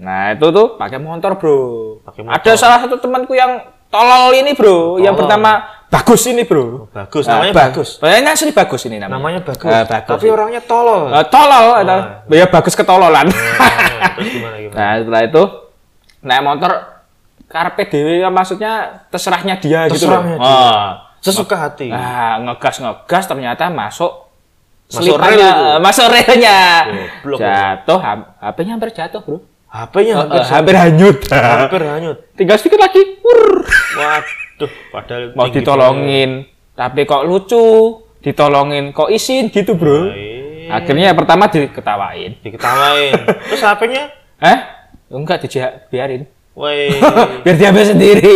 [0.00, 1.58] Nah, itu tuh pakai motor, Bro.
[2.02, 2.32] Pakai motor.
[2.34, 4.96] Ada salah satu temanku yang tolol ini, Bro.
[4.96, 5.20] Yang Tolol.
[5.20, 5.50] pertama
[5.86, 6.88] bagus ini, Bro.
[6.88, 7.88] Bagus, Nah, namanya ba- bagus.
[8.00, 9.14] Namanya asli bagus ini namanya.
[9.14, 9.68] Namanya bagus.
[9.68, 10.08] Eh, bagus.
[10.16, 11.12] Tapi orangnya tolol.
[11.12, 12.24] Eh, tolol ada.
[12.26, 13.28] Ya bagus ketololan.
[13.28, 14.74] Nah, Terus gimana gimana?
[14.74, 15.42] nah, setelah itu
[16.20, 16.72] naik motor
[17.44, 18.72] karpe dewe ya maksudnya
[19.08, 20.20] terserahnya dia gitu loh.
[20.22, 20.54] Terserahnya dia.
[20.54, 20.88] Ah.
[21.20, 21.88] Sesuka hati.
[21.88, 24.30] Nah, ngegas ngegas ternyata masuk
[24.88, 25.62] Masuk selipannya, rel itu.
[25.62, 26.58] eh, masuk relnya.
[27.22, 27.98] Jatuh,
[28.40, 29.38] HP-nya hampir jatuh, Bro.
[29.68, 31.18] HP-nya Eh, hampir, eh, hampir hanyut.
[31.30, 32.18] hampir hanyut.
[32.40, 33.02] Tinggal sedikit lagi.
[33.20, 33.62] Wur.
[33.94, 38.00] Waduh, padahal Mau ditolongin, tapi kok lucu.
[38.18, 40.10] Ditolongin kok izin gitu, Bro.
[40.10, 40.72] banget.
[40.72, 42.30] Akhirnya pertama diketawain.
[42.40, 43.14] diketawain.
[43.48, 44.10] Terus HP-nya?
[44.40, 44.58] Eh?
[45.10, 46.30] Enggak dijak biarin.
[46.54, 46.90] Woi.
[47.46, 48.34] Biar dia ambil sendiri.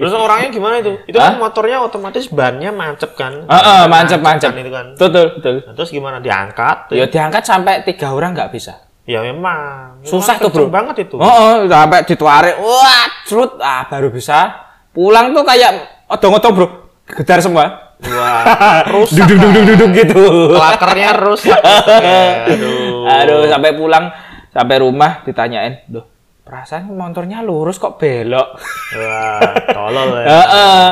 [0.00, 0.92] Terus orangnya gimana itu?
[1.04, 3.44] Itu kan motornya otomatis bannya mancep kan?
[3.44, 4.50] Heeh, mancep-mancep.
[4.52, 4.86] kan itu kan.
[4.96, 5.54] Betul, betul.
[5.64, 6.16] Nah, terus gimana?
[6.20, 6.92] Diangkat?
[6.96, 8.86] Ya diangkat sampai tiga orang nggak bisa.
[9.06, 10.02] Ya memang.
[10.02, 10.74] Susah Memang tuh, Bro.
[10.74, 11.16] banget itu.
[11.16, 12.56] Oh, oh sampai ditarik.
[12.58, 13.52] Wah, cerut.
[13.62, 14.66] Ah, baru bisa.
[14.90, 16.66] Pulang tuh kayak odong-odong, Bro.
[17.06, 17.94] Gedar semua.
[18.02, 19.22] Wah, rusak.
[19.24, 20.22] Duduk duduk duduk gitu.
[20.52, 21.60] Klakernya rusak.
[22.50, 23.06] Aduh.
[23.06, 24.10] Aduh, sampai pulang,
[24.56, 26.00] sampai rumah ditanyain, "Duh,
[26.40, 28.56] perasaan motornya lurus kok belok?"
[28.96, 30.28] Wah, tolol ya.
[30.32, 30.84] Heeh.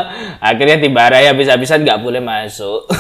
[0.45, 2.85] Akhirnya timbarai habis-habisan nggak boleh masuk.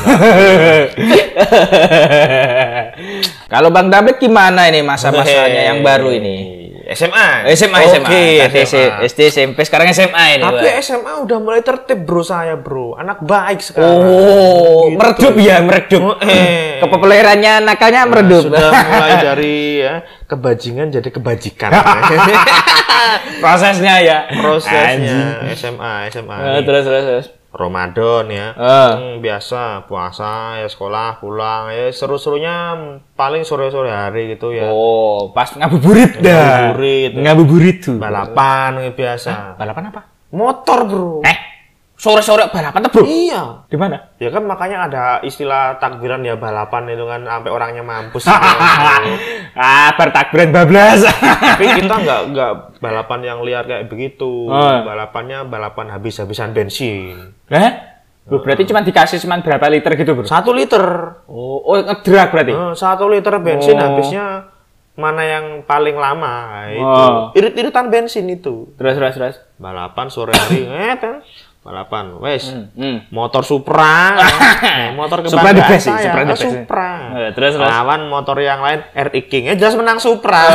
[3.52, 6.63] Kalau Bang David gimana ini masa-masanya yang baru ini?
[6.90, 7.48] SMA.
[7.50, 8.08] SMA, SMA.
[8.44, 8.60] Oke.
[9.04, 10.44] SD, SMP, sekarang SMA ini.
[10.44, 10.80] Tapi Pak.
[10.80, 13.88] SMA udah mulai tertib bro saya bro, anak baik sekarang.
[13.96, 14.98] Oh, Gitu.
[14.98, 16.02] meredup ya, meredup.
[16.20, 16.78] Eh.
[16.78, 18.44] Kepopulerannya nakalnya meredup.
[18.46, 19.94] Sudah mulai dari ya,
[20.26, 21.70] kebajingan jadi kebajikan.
[23.42, 24.18] Prosesnya ya.
[24.28, 26.36] Prosesnya SMA, SMA.
[26.36, 27.26] Eh, terus terus terus.
[27.54, 28.46] Ramadan ya.
[28.58, 28.92] Eh.
[28.98, 32.74] Hmm, biasa puasa ya sekolah pulang ya seru-serunya
[33.14, 34.74] paling sore-sore hari gitu ya.
[34.74, 36.74] Oh, pas ngabuburit dah.
[36.74, 37.12] Ngabuburit.
[37.14, 37.96] Ngabuburit tuh.
[38.02, 39.54] Balapan ya, biasa.
[39.54, 40.02] Balapan apa?
[40.34, 41.22] Motor, Bro.
[41.22, 41.38] Eh,
[41.94, 43.04] sore-sore balapan tuh, Bro.
[43.06, 43.42] Iya.
[43.70, 43.96] Di mana?
[44.18, 48.26] Ya kan makanya ada istilah takbiran ya balapan itu kan sampai orangnya mampus.
[49.54, 51.06] ah, bertakbiran bablas.
[51.06, 52.52] Tapi kita nggak nggak
[52.82, 54.50] balapan yang liar kayak begitu.
[54.50, 54.78] Oh.
[54.82, 57.38] Balapannya balapan habis-habisan bensin.
[57.48, 57.72] Eh?
[58.24, 60.26] Bro, berarti cuma dikasih cuma berapa liter gitu, Bro?
[60.26, 60.82] Satu liter.
[61.28, 62.52] Oh, oh ngedrak berarti.
[62.56, 63.84] Eh, satu liter bensin Oh.
[63.84, 64.54] habisnya
[64.94, 66.82] mana yang paling lama itu.
[66.82, 67.34] Oh.
[67.34, 68.72] Irit-iritan bensin itu.
[68.78, 69.36] Terus terus terus.
[69.60, 71.20] Balapan sore hari, eh kan.
[71.64, 72.52] Balapan, wes.
[72.76, 73.08] Hmm.
[73.08, 74.20] Motor Supra,
[74.60, 75.96] eh, motor Supra the best sih.
[75.96, 76.52] Supra the Ah, best sih.
[76.52, 76.88] Supra.
[77.16, 77.56] Eh, terus.
[77.56, 80.44] Lawan motor yang lain RX King, eh jelas menang Supra.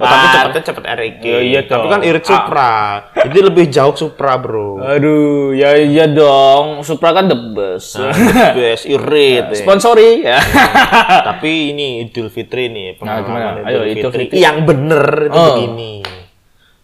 [0.00, 0.32] Oh, tapi Ah.
[0.32, 1.28] cepetnya cepet RX King.
[1.28, 2.72] Ya, iya tapi kan irit Supra.
[3.12, 4.80] Jadi lebih jauh Supra, Bro.
[4.80, 6.80] Aduh, ya iya dong.
[6.80, 8.00] Supra kan the best.
[8.00, 8.08] Nah,
[8.56, 9.44] best irit.
[9.52, 9.60] eh.
[9.60, 10.40] Sponsori ya.
[11.20, 13.68] tapi ini Idul Fitri nih, Nah, pengalaman gimana?
[13.68, 14.40] Ayo, Idul Fitri.
[14.40, 15.46] Yang bener itu Oh.
[15.52, 15.92] begini.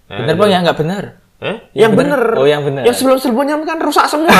[0.06, 1.04] Nah, Bener bang ya nggak bener.
[1.46, 1.56] Eh?
[1.70, 2.20] Yang Yang, bener.
[2.26, 2.40] bener.
[2.42, 2.82] Oh, yang bener.
[2.82, 4.34] Yang sebelum-sebelumnya kan rusak semua.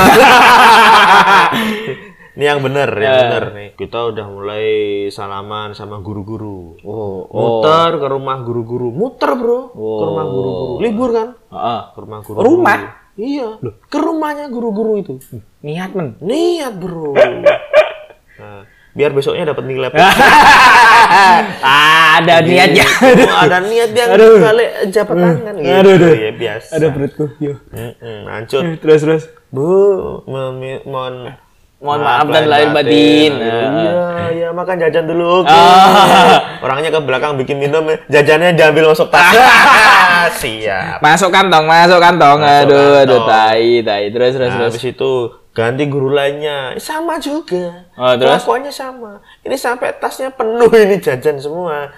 [2.36, 3.20] Ini yang bener, yang Ya.
[3.24, 3.68] bener nih.
[3.80, 4.66] Kita udah mulai
[5.08, 6.76] salaman sama guru-guru.
[6.84, 8.92] Oh, Muter ke rumah guru-guru.
[8.92, 9.72] Muter, Bro.
[9.72, 10.74] Ke rumah guru-guru.
[10.84, 11.28] Libur kan?
[11.48, 11.80] Heeh.
[11.94, 12.36] Ke rumah guru.
[12.44, 12.78] Rumah?
[13.16, 13.48] Iya.
[13.88, 15.16] Ke rumahnya guru-guru itu.
[15.64, 16.20] Niat men.
[16.20, 17.16] Niat, Bro.
[18.36, 19.92] Nah, biar besoknya dapat nilai.
[21.60, 22.86] Ah, ada niatnya.
[23.28, 24.40] Oh, ada niat dia Aduh.
[24.40, 25.76] balik jabat tangan gitu.
[25.76, 26.12] Aduh, aduh.
[26.16, 26.70] Ya biasa.
[26.80, 27.24] Ada perutku.
[27.36, 27.60] Yo.
[27.76, 28.62] Mm-mm, lanjut.
[28.80, 29.22] Terus terus.
[29.52, 29.68] Bu,
[30.24, 31.28] mohon
[31.76, 33.36] Mohon maaf dan lahir batin.
[33.36, 33.60] Iya,
[34.32, 35.44] iya makan jajan dulu.
[35.44, 36.56] Ah.
[36.64, 39.36] Orangnya ke belakang bikin minum, jajannya diambil masuk tas.
[40.40, 41.04] Siap.
[41.04, 42.40] Masuk kantong, masuk kantong.
[42.40, 43.28] Masuk aduh, aduh, kantong.
[43.28, 44.04] tai, tai.
[44.08, 44.72] Terus terus Nah, terus.
[44.72, 45.12] habis itu
[45.56, 47.88] ganti guru lainnya, sama juga.
[47.96, 48.44] Oh, terus?
[48.44, 49.24] Pokoknya sama.
[49.40, 51.88] Ini sampai tasnya penuh ini jajan semua.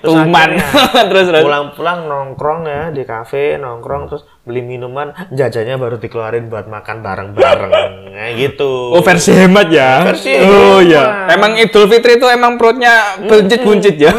[0.00, 0.56] Terus Tuman.
[1.12, 1.44] terus terus.
[1.44, 7.72] pulang-pulang nongkrong ya di kafe nongkrong terus beli minuman jajannya baru dikeluarin buat makan bareng-bareng
[8.14, 10.06] nah, gitu Oh versi hemat ya.
[10.08, 11.28] Versi oh iya.
[11.28, 14.12] Emang Idul Fitri itu emang perutnya buncit-buncit ya.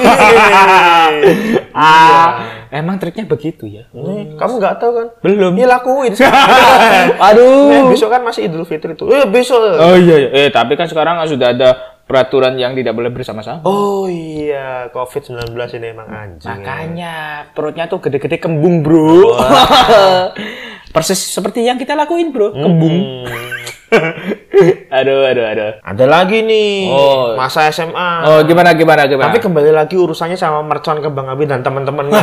[1.73, 3.87] ah, emang triknya begitu ya.
[3.91, 5.53] Nih, kamu nggak tahu kan Belum.
[5.55, 6.11] ya lakuin
[7.31, 7.71] Aduh.
[7.71, 10.29] Eh, besok kan masih Idul Fitri tuh eh besok Oh iya, iya.
[10.45, 11.69] Eh tapi kan sekarang sudah ada
[12.05, 13.65] peraturan yang tidak boleh bersama-sama.
[13.65, 16.53] oh iya COVID-19 ini emang anjing ya.
[16.53, 17.15] Makanya
[17.51, 19.33] perutnya tuh gede-gede kembung, Bro.
[20.95, 22.55] Persis seperti yang kita lakuin, Bro.
[22.55, 23.27] Kembung.
[23.27, 23.53] Hmm.
[24.91, 25.71] aduh, aduh, aduh.
[25.77, 27.37] ada lagi nih Oh.
[27.37, 29.29] masa SMA Oh, gimana gimana gimana?
[29.29, 32.17] tapi kembali lagi urusannya sama mercon kembang api dan teman-temannya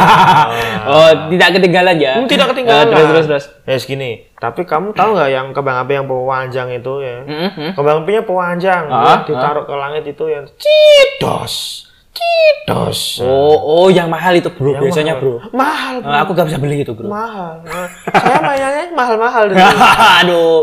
[0.90, 2.18] oh, tidak ketinggalan ya.
[2.18, 2.86] Hmm, tidak ketinggalan.
[2.86, 3.44] Eh, terus terus terus.
[3.62, 4.10] Ya segini.
[4.34, 7.16] Tapi kamu tahu nggak yang kembang api yang pewanjang itu ya?
[7.22, 7.68] Mhm.
[7.72, 13.18] Kembang apinya pewanjang, Ah, ya, ditaruh ke langit itu yang cidos, cidos.
[13.24, 14.76] Oh, oh yang mahal itu, Bro.
[14.76, 15.24] Yang Biasanya, mahal.
[15.24, 15.36] Bro.
[15.56, 16.12] Mahal, bro.
[16.12, 17.08] Eh, aku gak bisa beli itu, Bro.
[17.08, 17.64] mahal.
[17.64, 19.58] Nah, saya mainannya mahal-mahal dulu.
[20.20, 20.58] Aduh,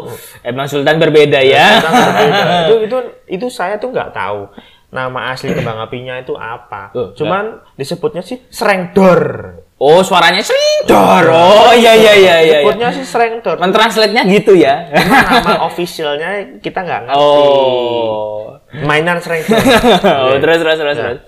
[0.45, 1.81] emang Sultan berbeda ya.
[1.81, 2.41] Sangat berbeda.
[2.69, 2.97] itu itu
[3.29, 4.49] itu saya tuh nggak tahu
[4.89, 6.89] nama asli kembang apinya itu apa.
[6.97, 9.53] Oh, Cuman disebutnya sih serengdor.
[9.79, 11.29] Oh, suaranya selindor.
[11.29, 12.35] Oh, iya iya iya iya.
[12.41, 12.57] iya.
[12.65, 13.55] Disebutnya sih serengdor.
[13.61, 14.89] Mentranslate-nya gitu ya.
[14.91, 17.21] Nama officialnya kita nggak ngerti.
[17.21, 18.57] Oh.
[18.81, 19.61] Mainan serengdor.
[20.25, 21.19] oh, terus terus terus terus.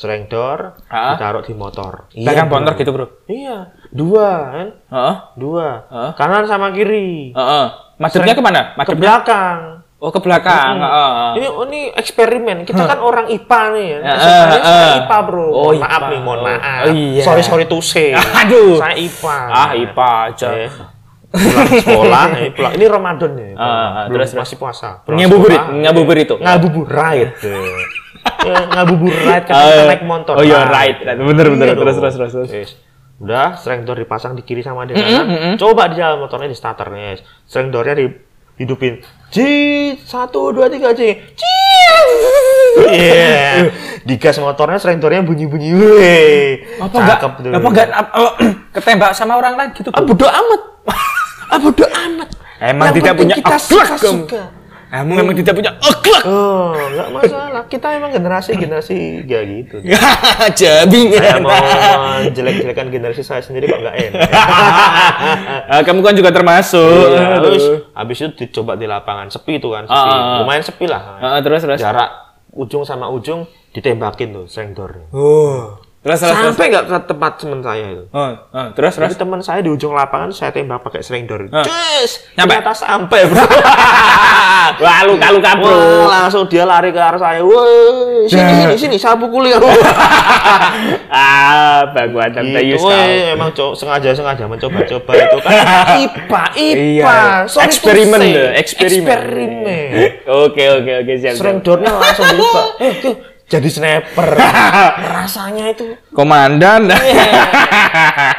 [0.00, 1.12] Serengdor Ah.
[1.12, 2.08] ditaruh di motor.
[2.10, 2.56] Belakang bro.
[2.56, 3.06] motor gitu, Bro.
[3.28, 4.68] Iya, dua kan?
[4.88, 5.16] Heeh.
[5.36, 5.68] Dua.
[5.86, 6.10] Ah.
[6.16, 7.36] Kanan sama kiri.
[7.36, 7.66] Heeh.
[8.00, 8.60] Madepnya ke mana?
[8.72, 8.96] Ke Madepnya?
[8.96, 9.58] belakang.
[10.00, 10.80] Oh, ke belakang.
[10.80, 10.88] Heeh.
[10.88, 11.30] heeh.
[11.36, 12.64] Ini oh, ini eksperimen.
[12.64, 13.98] Kita kan orang IPA nih ya.
[14.00, 14.92] Eh, saya eh.
[15.04, 15.44] IPA, Bro.
[15.44, 16.08] Oh, Mohon maaf IPA.
[16.08, 16.80] nih, mohon Oh, maaf.
[16.80, 17.22] oh, iya.
[17.22, 18.16] Sorry sorry to say.
[18.40, 18.80] Aduh.
[18.80, 19.36] Saya IPA.
[19.52, 20.48] Ah, IPA aja.
[20.56, 20.70] Eh,
[21.30, 22.72] pulang sekolah, eh, pulang.
[22.74, 23.48] Ini Ramadan ya.
[23.54, 25.04] Ah, Belum terus, masih puasa.
[25.04, 26.36] Ngabuburit, ngabuburit itu.
[26.40, 27.28] Ngabuburit.
[27.38, 27.60] Ya,
[28.70, 30.34] ngabuburit kan Ah, kita naik motor.
[30.34, 30.96] Oh iya, Nah, right.
[30.98, 31.16] right.
[31.16, 31.66] Bener bener.
[31.66, 32.32] Iya Terus terus terus.
[32.34, 32.48] terus.
[32.50, 32.70] Yes.
[33.16, 35.54] Udah, strength door dipasang di kiri sama di kanan.
[35.54, 37.20] Coba di jalan motornya di starter nih.
[37.44, 39.04] Strength doornya dihidupin.
[39.28, 39.36] J
[40.00, 41.20] satu dua tiga J.
[42.80, 43.68] Iya.
[44.08, 45.76] Digas motornya strength doornya bunyi-bunyi.
[46.80, 47.18] Apa enggak?
[47.52, 48.32] Apa enggak oh,
[48.74, 50.16] ketembak sama orang lain gitu, Ah, Bro?
[50.16, 50.60] bodo amat.
[51.46, 52.28] Ah, bodo amat.
[52.56, 54.24] Emang Yang tidak punya kita akhlak, kamu.
[54.90, 56.22] Kamu memang tidak punya akhlak.
[56.26, 57.62] Oh, nggak masalah.
[57.70, 59.78] Kita emang generasi generasi ya gitu.
[60.58, 61.14] Jabing.
[61.14, 61.54] Saya mau
[62.26, 64.30] menjelek-jelekan generasi saya sendiri kok nggak enak.
[65.70, 67.14] Ah, kamu kan juga termasuk.
[67.14, 70.10] Iya, terus habis itu dicoba di lapangan sepi tuh kan, sepi.
[70.10, 70.42] Ah.
[70.42, 71.02] Lumayan sepi lah.
[71.22, 71.78] Ah, terus terus.
[71.78, 72.10] Jarak
[72.50, 75.06] ujung sama ujung ditembakin tuh sengdor.
[75.14, 75.78] Oh.
[76.00, 76.32] Terus terus.
[76.32, 78.04] Sampai nggak ke tempat teman saya itu.
[78.08, 79.20] Oh, oh, terus terus.
[79.20, 81.44] Teman saya di ujung lapangan saya tembak pakai sengdor.
[81.52, 81.60] Ah.
[81.60, 82.56] Cus, Nyampe?
[82.56, 83.44] ternyata sampai bro.
[84.80, 85.76] Wah, luka luka bro.
[86.08, 87.44] Wah, langsung dia lari ke arah saya.
[87.44, 89.68] Woi, sini sini sini, saya pukuli kamu.
[91.12, 95.52] ah, baguan tante Gitu, woi, emang co- sengaja sengaja mencoba-coba itu kan
[96.00, 96.80] IPA, IPA.
[96.80, 97.12] Iya.
[97.44, 99.04] To Eksperimen deh, eksperimen.
[99.04, 99.90] Eksperimen.
[100.24, 101.36] Oke oke oke siap.
[101.36, 101.44] siap.
[101.44, 102.62] Srengdornya langsung dibuka.
[102.80, 102.94] Eh,
[103.50, 104.38] jadi sniper.
[105.18, 106.86] Rasanya itu Komandan.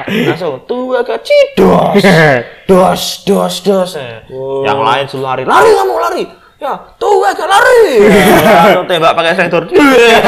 [0.07, 1.99] langsung tuh agak cidos.
[2.71, 3.91] Dos, dos, dos.
[3.99, 4.23] Eh.
[4.31, 4.63] Oh.
[4.63, 6.23] Yang lain suruh lari, lari kamu lari.
[6.55, 7.99] Ya, tuh agak lari.
[8.39, 9.67] Langsung tembak pakai sensor.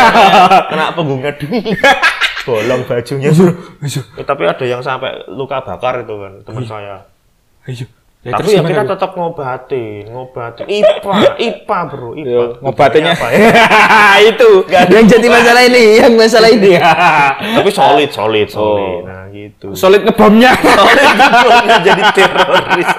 [0.69, 1.31] Kena punggungnya
[2.43, 3.31] Bolong bajunya.
[4.19, 7.07] Eh, tapi ada yang sampai luka bakar itu kan teman saya.
[7.63, 7.87] Ayo.
[8.23, 10.63] Tapi ya kita tetap ngobatin, ngobatin.
[10.63, 12.43] IPA, IPA bro, IPA.
[12.63, 13.51] ngobatinya Apa ya?
[14.31, 16.79] itu yang jadi masalah ini, yang masalah ini.
[17.59, 19.03] tapi solid, solid, solid.
[19.03, 19.03] Oh.
[19.03, 19.75] Nah gitu.
[19.75, 20.55] Solid ngebomnya.
[21.43, 22.89] Solid nggak jadi teroris.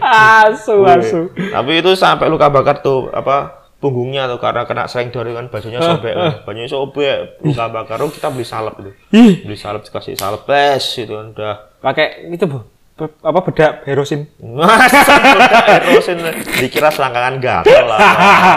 [0.00, 1.20] asu asu.
[1.36, 5.82] Tapi itu sampai luka bakar tuh apa punggungnya tuh karena kena sering dari kan bajunya
[5.82, 6.46] sobek kan.
[6.46, 8.94] bajunya sobek luka bakar oh, kita beli salep itu
[9.42, 12.71] beli salep dikasih salep bes itu kan udah pakai itu bu.
[13.18, 14.30] Apa bedak herosin?
[14.38, 15.50] masa udah
[15.88, 16.18] erosin
[16.58, 17.98] dikira selangkangan gatel lah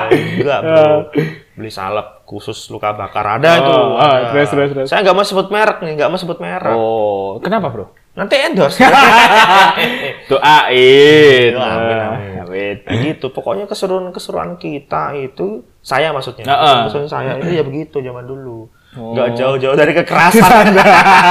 [0.09, 0.89] enggak bro
[1.55, 4.35] beli salep khusus luka bakar ada itu Oh, ah, ada.
[4.35, 4.87] terus, terus, terus.
[4.91, 7.85] saya nggak mau sebut merek nih nggak mau sebut merek Oh, kenapa bro?
[8.11, 8.79] nanti endorse
[10.29, 11.51] Doain.
[11.51, 12.39] Amin, amin.
[12.41, 12.75] Amin.
[12.81, 16.77] Nah, gitu pokoknya keseruan-keseruan kita itu saya maksudnya Heeh.
[16.87, 19.11] keseruan saya itu ya begitu zaman dulu Oh.
[19.11, 20.71] nggak jauh-jauh dari kekerasan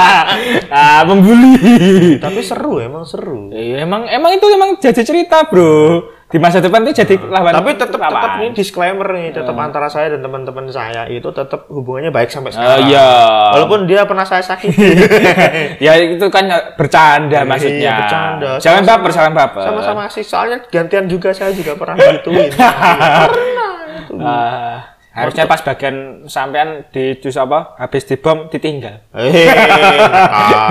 [0.69, 2.13] ah, membuli.
[2.17, 6.13] tapi seru emang seru Iya, emang emang itu emang jadi cerita, Bro.
[6.25, 7.53] Di masa depan itu jadi lawan.
[7.53, 12.09] tapi tetap tetap ini disclaimer nih tetap antara saya dan teman-teman saya itu tetap hubungannya
[12.09, 13.09] baik sampai Ah, sekarang iya.
[13.53, 14.89] walaupun dia pernah saya sakiti
[15.85, 17.77] ya itu kan bercanda maksudnya.
[17.79, 18.51] Iya, bercanda.
[18.57, 19.61] Jangan baper, jangan baper.
[19.63, 24.15] sama-sama sih soalnya gantian juga saya juga pernah gituin pernah itu.
[24.17, 28.99] Ah, harusnya pas bagian sampean di dus apa habis dibom ditinggal.
[29.15, 29.47] Eh,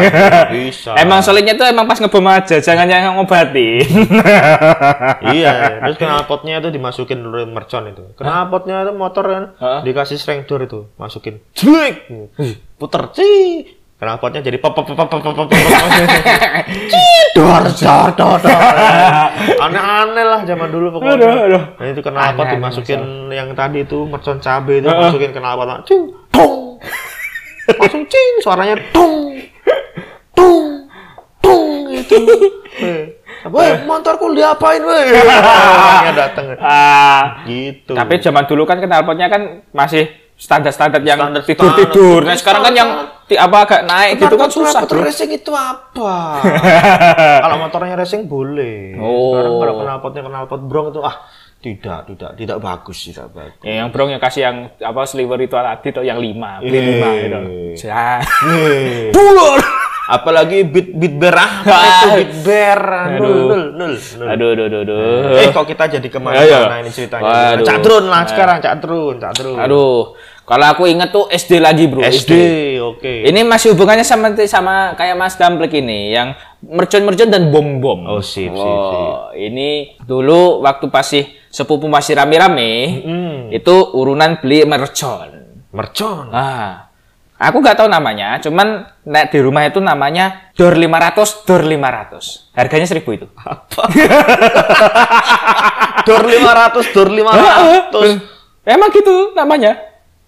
[0.04, 0.92] nggak bisa.
[1.00, 3.88] Emang solidnya tuh emang pas ngebom aja, jangan yang ngobatin.
[5.36, 8.04] iya, terus knalpotnya itu dimasukin dulu mercon itu.
[8.20, 9.80] Knalpotnya itu motor kan Hah?
[9.80, 11.40] dikasih strength door itu, masukin.
[11.56, 12.04] Clik.
[12.76, 13.32] Puter ci.
[13.96, 15.48] Knalpotnya jadi pop pop pop pop pop pop.
[17.34, 18.40] dor dor dor.
[19.64, 21.14] Aneh-aneh lah zaman dulu pokoknya.
[21.16, 21.62] Aduh, aduh.
[21.74, 25.00] Nah, itu knalpot Aneh-aneh dimasukin yang tadi itu mercon cabe itu Heeh.
[25.00, 25.82] masukin knalpot.
[25.84, 26.78] Cing, tung.
[27.66, 29.34] Langsung cing suaranya tung.
[30.32, 30.88] Tung.
[31.40, 32.16] Tung itu.
[32.74, 33.06] Eh,
[33.54, 35.14] Weh, motorku diapain weh?
[35.14, 36.58] Orangnya datang.
[36.58, 37.94] ah, Gitu.
[37.94, 42.20] tapi zaman dulu kan knalpotnya kan masih standar-standar yang Standar- tidur-tidur.
[42.22, 42.90] Nah, sekarang kan yang
[43.24, 46.42] ti- apa agak naik gitu kan susah, Motor racing itu apa?
[47.42, 48.98] kalau motornya racing boleh.
[48.98, 49.32] Oh.
[49.32, 51.16] Sekarang kalau knalpotnya knalpot brong itu ah
[51.58, 53.62] tidak, tidak, tidak bagus, tidak bagus.
[53.62, 56.84] Ya, yang brong yang kasih yang apa sliver itu tadi tuh yang lima, beli Eh.
[56.84, 57.38] lima gitu.
[57.86, 58.20] Ya.
[58.20, 59.60] Eh, Bulur.
[60.04, 61.84] Apalagi beat beat bear apa Ah.
[61.88, 62.80] itu beat bear
[63.16, 63.32] nul Aduh.
[63.48, 63.94] nul nul.
[63.96, 64.26] nul.
[64.26, 65.40] Aduh, aduh, aduh, aduh.
[65.40, 66.12] Eh kok kita jadi Ayo.
[66.12, 67.24] ke mana-mana ini ceritanya?
[67.24, 67.64] Waduh.
[67.64, 69.56] Cak Drun lah sekarang, Cak Drun, Cak Drun.
[69.56, 70.12] Aduh,
[70.44, 72.04] kalau aku inget tuh SD lagi bro.
[72.04, 72.32] SD,
[72.78, 73.14] oke.
[73.24, 78.04] Ini masih hubungannya sama sama kayak Mas Damplek ini, yang mercon-mercon dan bom-bom.
[78.04, 83.40] Oh, sip, sip, Oh, Ini dulu waktu masih sepupu masih rame-rame, Hmm.
[83.48, 85.32] itu urunan beli mercon.
[85.72, 86.28] Mercon.
[86.28, 86.92] Ah,
[87.38, 92.54] aku nggak tahu namanya, cuman nek di rumah itu namanya dor 500, dor 500.
[92.54, 93.26] Harganya 1000 itu.
[96.04, 98.68] Dor 500, dor 500.
[98.68, 99.72] Emang gitu namanya.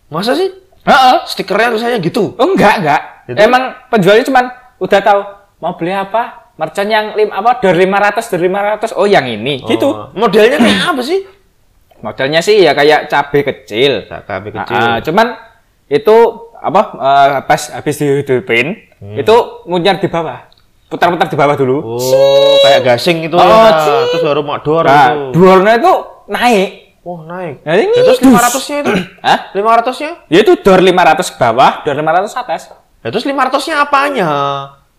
[0.08, 0.48] Masa sih?
[0.86, 1.16] Heeh.
[1.28, 2.32] Stikernya tulisannya gitu.
[2.40, 3.00] Oh enggak, enggak.
[3.28, 3.36] Itu?
[3.36, 4.44] Emang penjualnya cuman
[4.80, 5.20] udah tahu
[5.60, 6.48] mau beli apa?
[6.56, 8.40] Merchant yang lim apa dor 500, dor
[8.88, 8.96] 500.
[8.96, 9.60] Oh, yang ini.
[9.60, 9.84] Gitu.
[9.84, 11.20] Oh, Modelnya kayak apa sih?
[12.00, 14.08] Modelnya sih ya kayak cabai kecil.
[14.08, 14.72] Cabai kecil.
[14.72, 15.36] Ah, cuman
[15.92, 16.16] itu
[16.66, 18.74] apa eh, pas habis dihidupin
[19.14, 20.50] itu munyar di bawah.
[20.86, 21.82] Putar-putar di bawah dulu.
[21.98, 23.34] Oh, kayak gasing itu.
[23.34, 24.06] Oh, cing.
[24.10, 25.34] Terus baru mak dor Nah, itu.
[25.34, 25.92] dornya itu
[26.26, 26.70] naik.
[27.02, 27.62] Wah, naik.
[27.62, 28.30] Nah, ini Ya, terus dus.
[28.30, 28.92] 500-nya itu?
[29.26, 29.38] Hah?
[29.50, 30.10] 500-nya?
[30.26, 32.60] Ya itu dor 500 ke bawah, dor 500 atas.
[32.98, 34.30] Ya terus 500-nya apanya?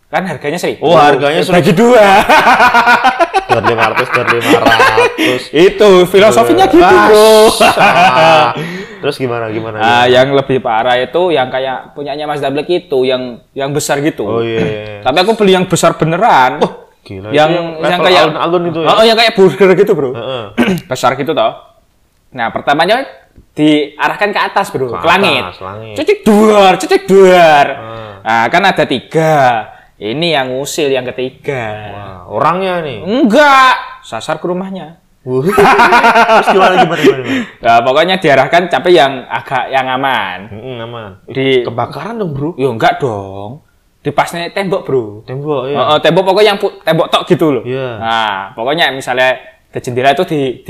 [0.08, 2.00] kan harganya seribu Oh, harganya bagi dua
[3.52, 5.42] Dor lima ratus, dor lima ratus.
[5.52, 7.52] itu filosofinya gitu bro.
[9.02, 9.78] Terus gimana gimana?
[9.78, 14.26] Nah, yang lebih parah itu yang kayak punyanya Mas Dablek itu yang yang besar gitu.
[14.26, 15.02] Oh iya.
[15.02, 16.60] Tapi aku beli yang besar beneran.
[17.08, 17.32] Gila.
[17.32, 18.88] yang yang level kayak alun-alun itu ya.
[18.92, 20.12] Oh, yang kayak burger gitu, Bro.
[20.12, 20.44] Heeh.
[20.92, 21.54] besar gitu toh.
[22.36, 23.08] Nah, pertamanya
[23.56, 25.44] diarahkan ke atas, Bro, ke, Ke langit.
[25.48, 25.96] atas, langit.
[25.96, 27.66] Cecek duar, cecek duar.
[27.72, 28.14] Ah.
[28.28, 29.36] Nah, kan ada tiga.
[29.98, 31.64] Ini yang usil yang ketiga.
[31.96, 33.02] Wah, orangnya nih.
[33.08, 35.00] Enggak, sasar ke rumahnya.
[36.40, 37.24] Terus gimana gimana gimana?
[37.60, 40.38] Nah, pokoknya diarahkan tapi yang agak yang aman.
[40.48, 41.10] Mm, aman.
[41.28, 42.56] Di Kebakaran dong, Bro.
[42.56, 43.68] Ya enggak dong.
[44.00, 45.04] Dipasnya tembok, Bro.
[45.28, 45.76] Tembok ya.
[45.76, 47.64] Oh, oh, tembok pokoknya yang tembok tok gitu loh.
[47.68, 48.00] Iya.
[48.00, 49.36] Nah, pokoknya misalnya
[49.68, 50.64] ke jendela itu di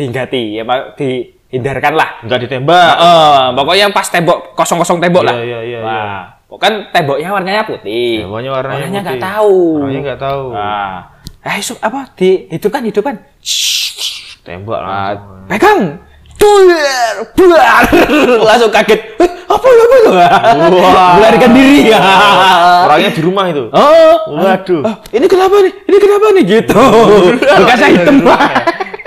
[0.57, 2.09] ya Pak, dihindarkan lah.
[2.25, 2.97] Enggak ditembak.
[2.97, 5.35] Heeh, pokoknya pas tembok kosong-kosong tembok Iya, lah.
[5.45, 8.25] iya, iya, Wah, kan temboknya warnanya putih.
[8.25, 9.21] Temboknya warnanya nggak putih.
[9.21, 9.57] tahu.
[9.85, 10.43] Orangnya nggak tahu.
[10.57, 10.97] Nah,
[11.45, 13.15] eh apa dihidupkan hidupkan.
[14.47, 15.19] Tembak langsung.
[15.51, 15.81] pegang.
[16.39, 17.83] Duar, buar.
[18.47, 19.19] Langsung kaget.
[19.19, 20.11] Eh, apa ya, apa itu?
[20.79, 21.13] Wah.
[21.19, 21.99] Melarikan diri ya.
[22.87, 23.67] Orangnya di rumah itu.
[23.75, 24.87] Oh, Waduh.
[24.87, 25.73] ah, ini kenapa nih?
[25.83, 26.79] Ini kenapa nih gitu?
[27.59, 28.17] Bekasnya hitam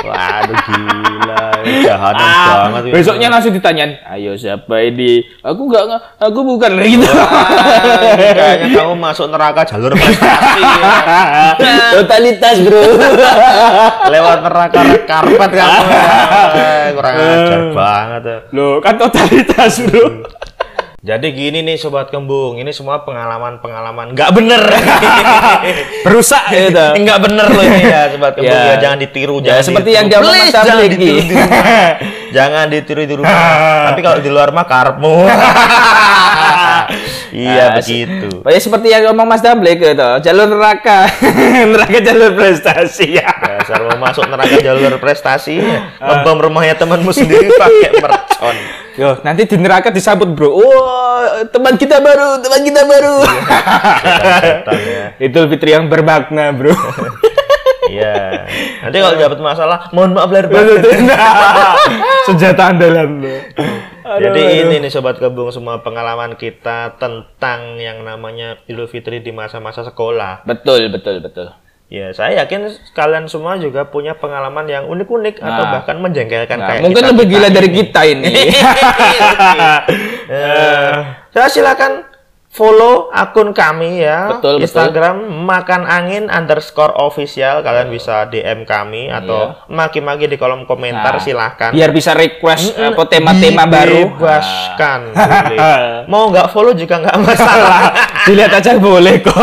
[0.01, 1.45] Waduh gila.
[1.83, 5.21] Jahat Ah, banget besoknya langsung ditanyain, ayo siapa ini?
[5.41, 7.05] Aku nggak, nggak- aku bukan gitu.
[7.05, 10.63] Wah, ini Kayaknya kamu masuk neraka jalur prestasi.
[10.63, 11.77] ya.
[11.95, 12.81] Totalitas bro.
[14.09, 15.85] Lewat neraka karpet kamu.
[16.57, 18.23] Eh, Kurang ajar banget.
[18.25, 18.39] ya.
[18.51, 20.05] Loh kan totalitas bro.
[21.01, 24.61] Jadi gini nih sobat kembung, ini semua pengalaman-pengalaman nggak bener.
[26.05, 26.77] Berusak gitu.
[27.01, 28.65] Nggak bener loh ini ya sobat kembung Ya.
[28.67, 29.97] ya, jangan ditiru, Ya, jangan seperti ditiru.
[29.97, 31.65] yang Please, Mas jangan ditiru di rumah.
[32.31, 33.41] jangan ditiru di rumah.
[33.89, 35.15] Tapi kalau di luar mah karepmu.
[37.33, 38.29] iya Ah, begitu.
[38.37, 41.09] se- Ya seperti yang ngomong Mas Damblek gitu, jalur neraka,
[41.65, 43.25] neraka jalur prestasi ya.
[43.41, 45.65] Dasar mau masuk neraka jalur prestasi,
[45.97, 48.57] ngebom rumahnya temanmu sendiri pakai mercon.
[49.01, 50.61] Yo, nanti di neraka disambut bro.
[50.61, 53.25] Wah, teman kita baru, teman kita baru.
[54.45, 55.05] Setan ya.
[55.17, 56.77] Idul Fitri yang bermakna bro.
[57.91, 58.47] Iya.
[58.87, 61.11] Nanti kalau dapat masalah, mohon maaf lahir batin.
[62.31, 63.35] Senjata andalan bro.
[64.21, 69.83] Jadi ini nih sobat kebung semua pengalaman kita tentang yang namanya Idul Fitri di masa-masa
[69.83, 70.47] sekolah.
[70.47, 71.51] Betul, betul, betul.
[71.91, 75.71] Ya, saya yakin kalian semua juga punya pengalaman yang unik-unik atau Nah.
[75.75, 77.77] bahkan menjengkelkan Nah, kayak mungkin kita- lebih kita gila dari ini.
[77.77, 78.33] kita ini.
[80.31, 80.95] Eh,
[81.29, 82.07] saya silakan
[82.49, 84.63] follow akun kami ya Betul, betul.
[84.65, 91.19] Instagram makan angin underscore official kalian bisa DM kami atau maki-maki di kolom komentar Nah,
[91.21, 94.07] silahkan Biar bisa request apa tema-tema baru.
[94.09, 95.59] Dibebaskan, boleh.
[96.11, 99.35] mau nggak follow juga nggak masalah Nah, Dilihat aja boleh kok.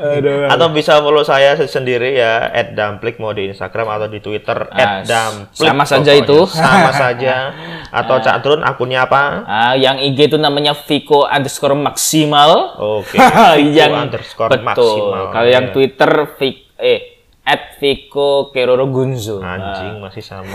[0.00, 0.48] Aduh.
[0.48, 5.60] atau bisa follow saya sendiri ya @damplik mau di Instagram atau di Twitter Ah, @damplik
[5.62, 6.24] sama saja pokoknya.
[6.24, 6.38] itu.
[6.48, 7.34] sama saja
[8.00, 12.74] atau Cak Trun akunnya apa Ah, yang IG itu namanya Vico underscore maksimal.
[12.78, 13.20] Oke,
[13.76, 14.64] yang Vico underscore betul.
[14.64, 15.22] maksimal.
[15.30, 15.72] Kalau yang Iya.
[15.72, 17.00] Twitter Vic, eh
[17.42, 19.38] at Vico Keroro Gunzo.
[19.38, 20.48] Anjing masih sama.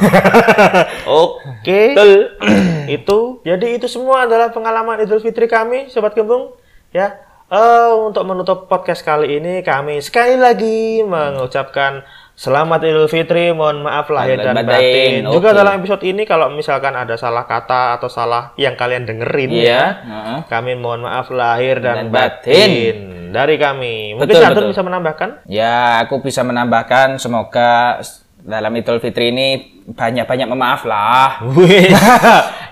[1.05, 1.81] Oke.
[1.91, 2.13] Betul.
[2.97, 6.53] itu jadi itu semua adalah pengalaman Idul Fitri kami sobat gembung
[6.89, 7.19] ya.
[7.55, 12.03] Eh, untuk menutup podcast kali ini kami sekali lagi mengucapkan
[12.35, 15.23] selamat Idul Fitri, mohon maaf lahir dan batin.
[15.23, 19.55] batin, Juga dalam episode ini kalau misalkan ada salah kata atau salah yang kalian dengerin
[19.55, 19.63] Iya.
[19.63, 20.39] ya, heeh.
[20.51, 22.67] kami mohon maaf lahir dan, Dan batin.
[22.67, 22.97] batin.
[23.31, 24.19] dari kami.
[24.19, 24.71] Mungkin betul.
[24.71, 25.29] bisa menambahkan?
[25.47, 28.03] Ya, aku bisa menambahkan semoga
[28.37, 29.47] dalam Idul Fitri ini
[29.87, 31.39] banyak-banyak memaaf lah.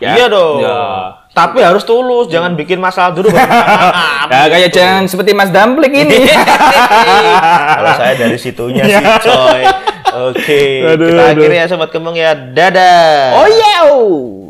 [0.04, 0.60] Ya, iya dong.
[0.60, 1.23] ya.
[1.34, 3.34] Tapi harus tulus, jangan bikin masalah dulu.
[3.34, 6.30] Ya, kayak jangan seperti Mas Damplik ini.
[7.82, 9.62] Kalau saya dari situnya sih, coy.
[10.30, 11.42] Oke, Aduh, kita aduh.
[11.42, 12.38] akhirnya sobat kembang ya.
[12.38, 13.42] Dadah.
[13.42, 13.74] oh iya.
[13.90, 14.43] oh.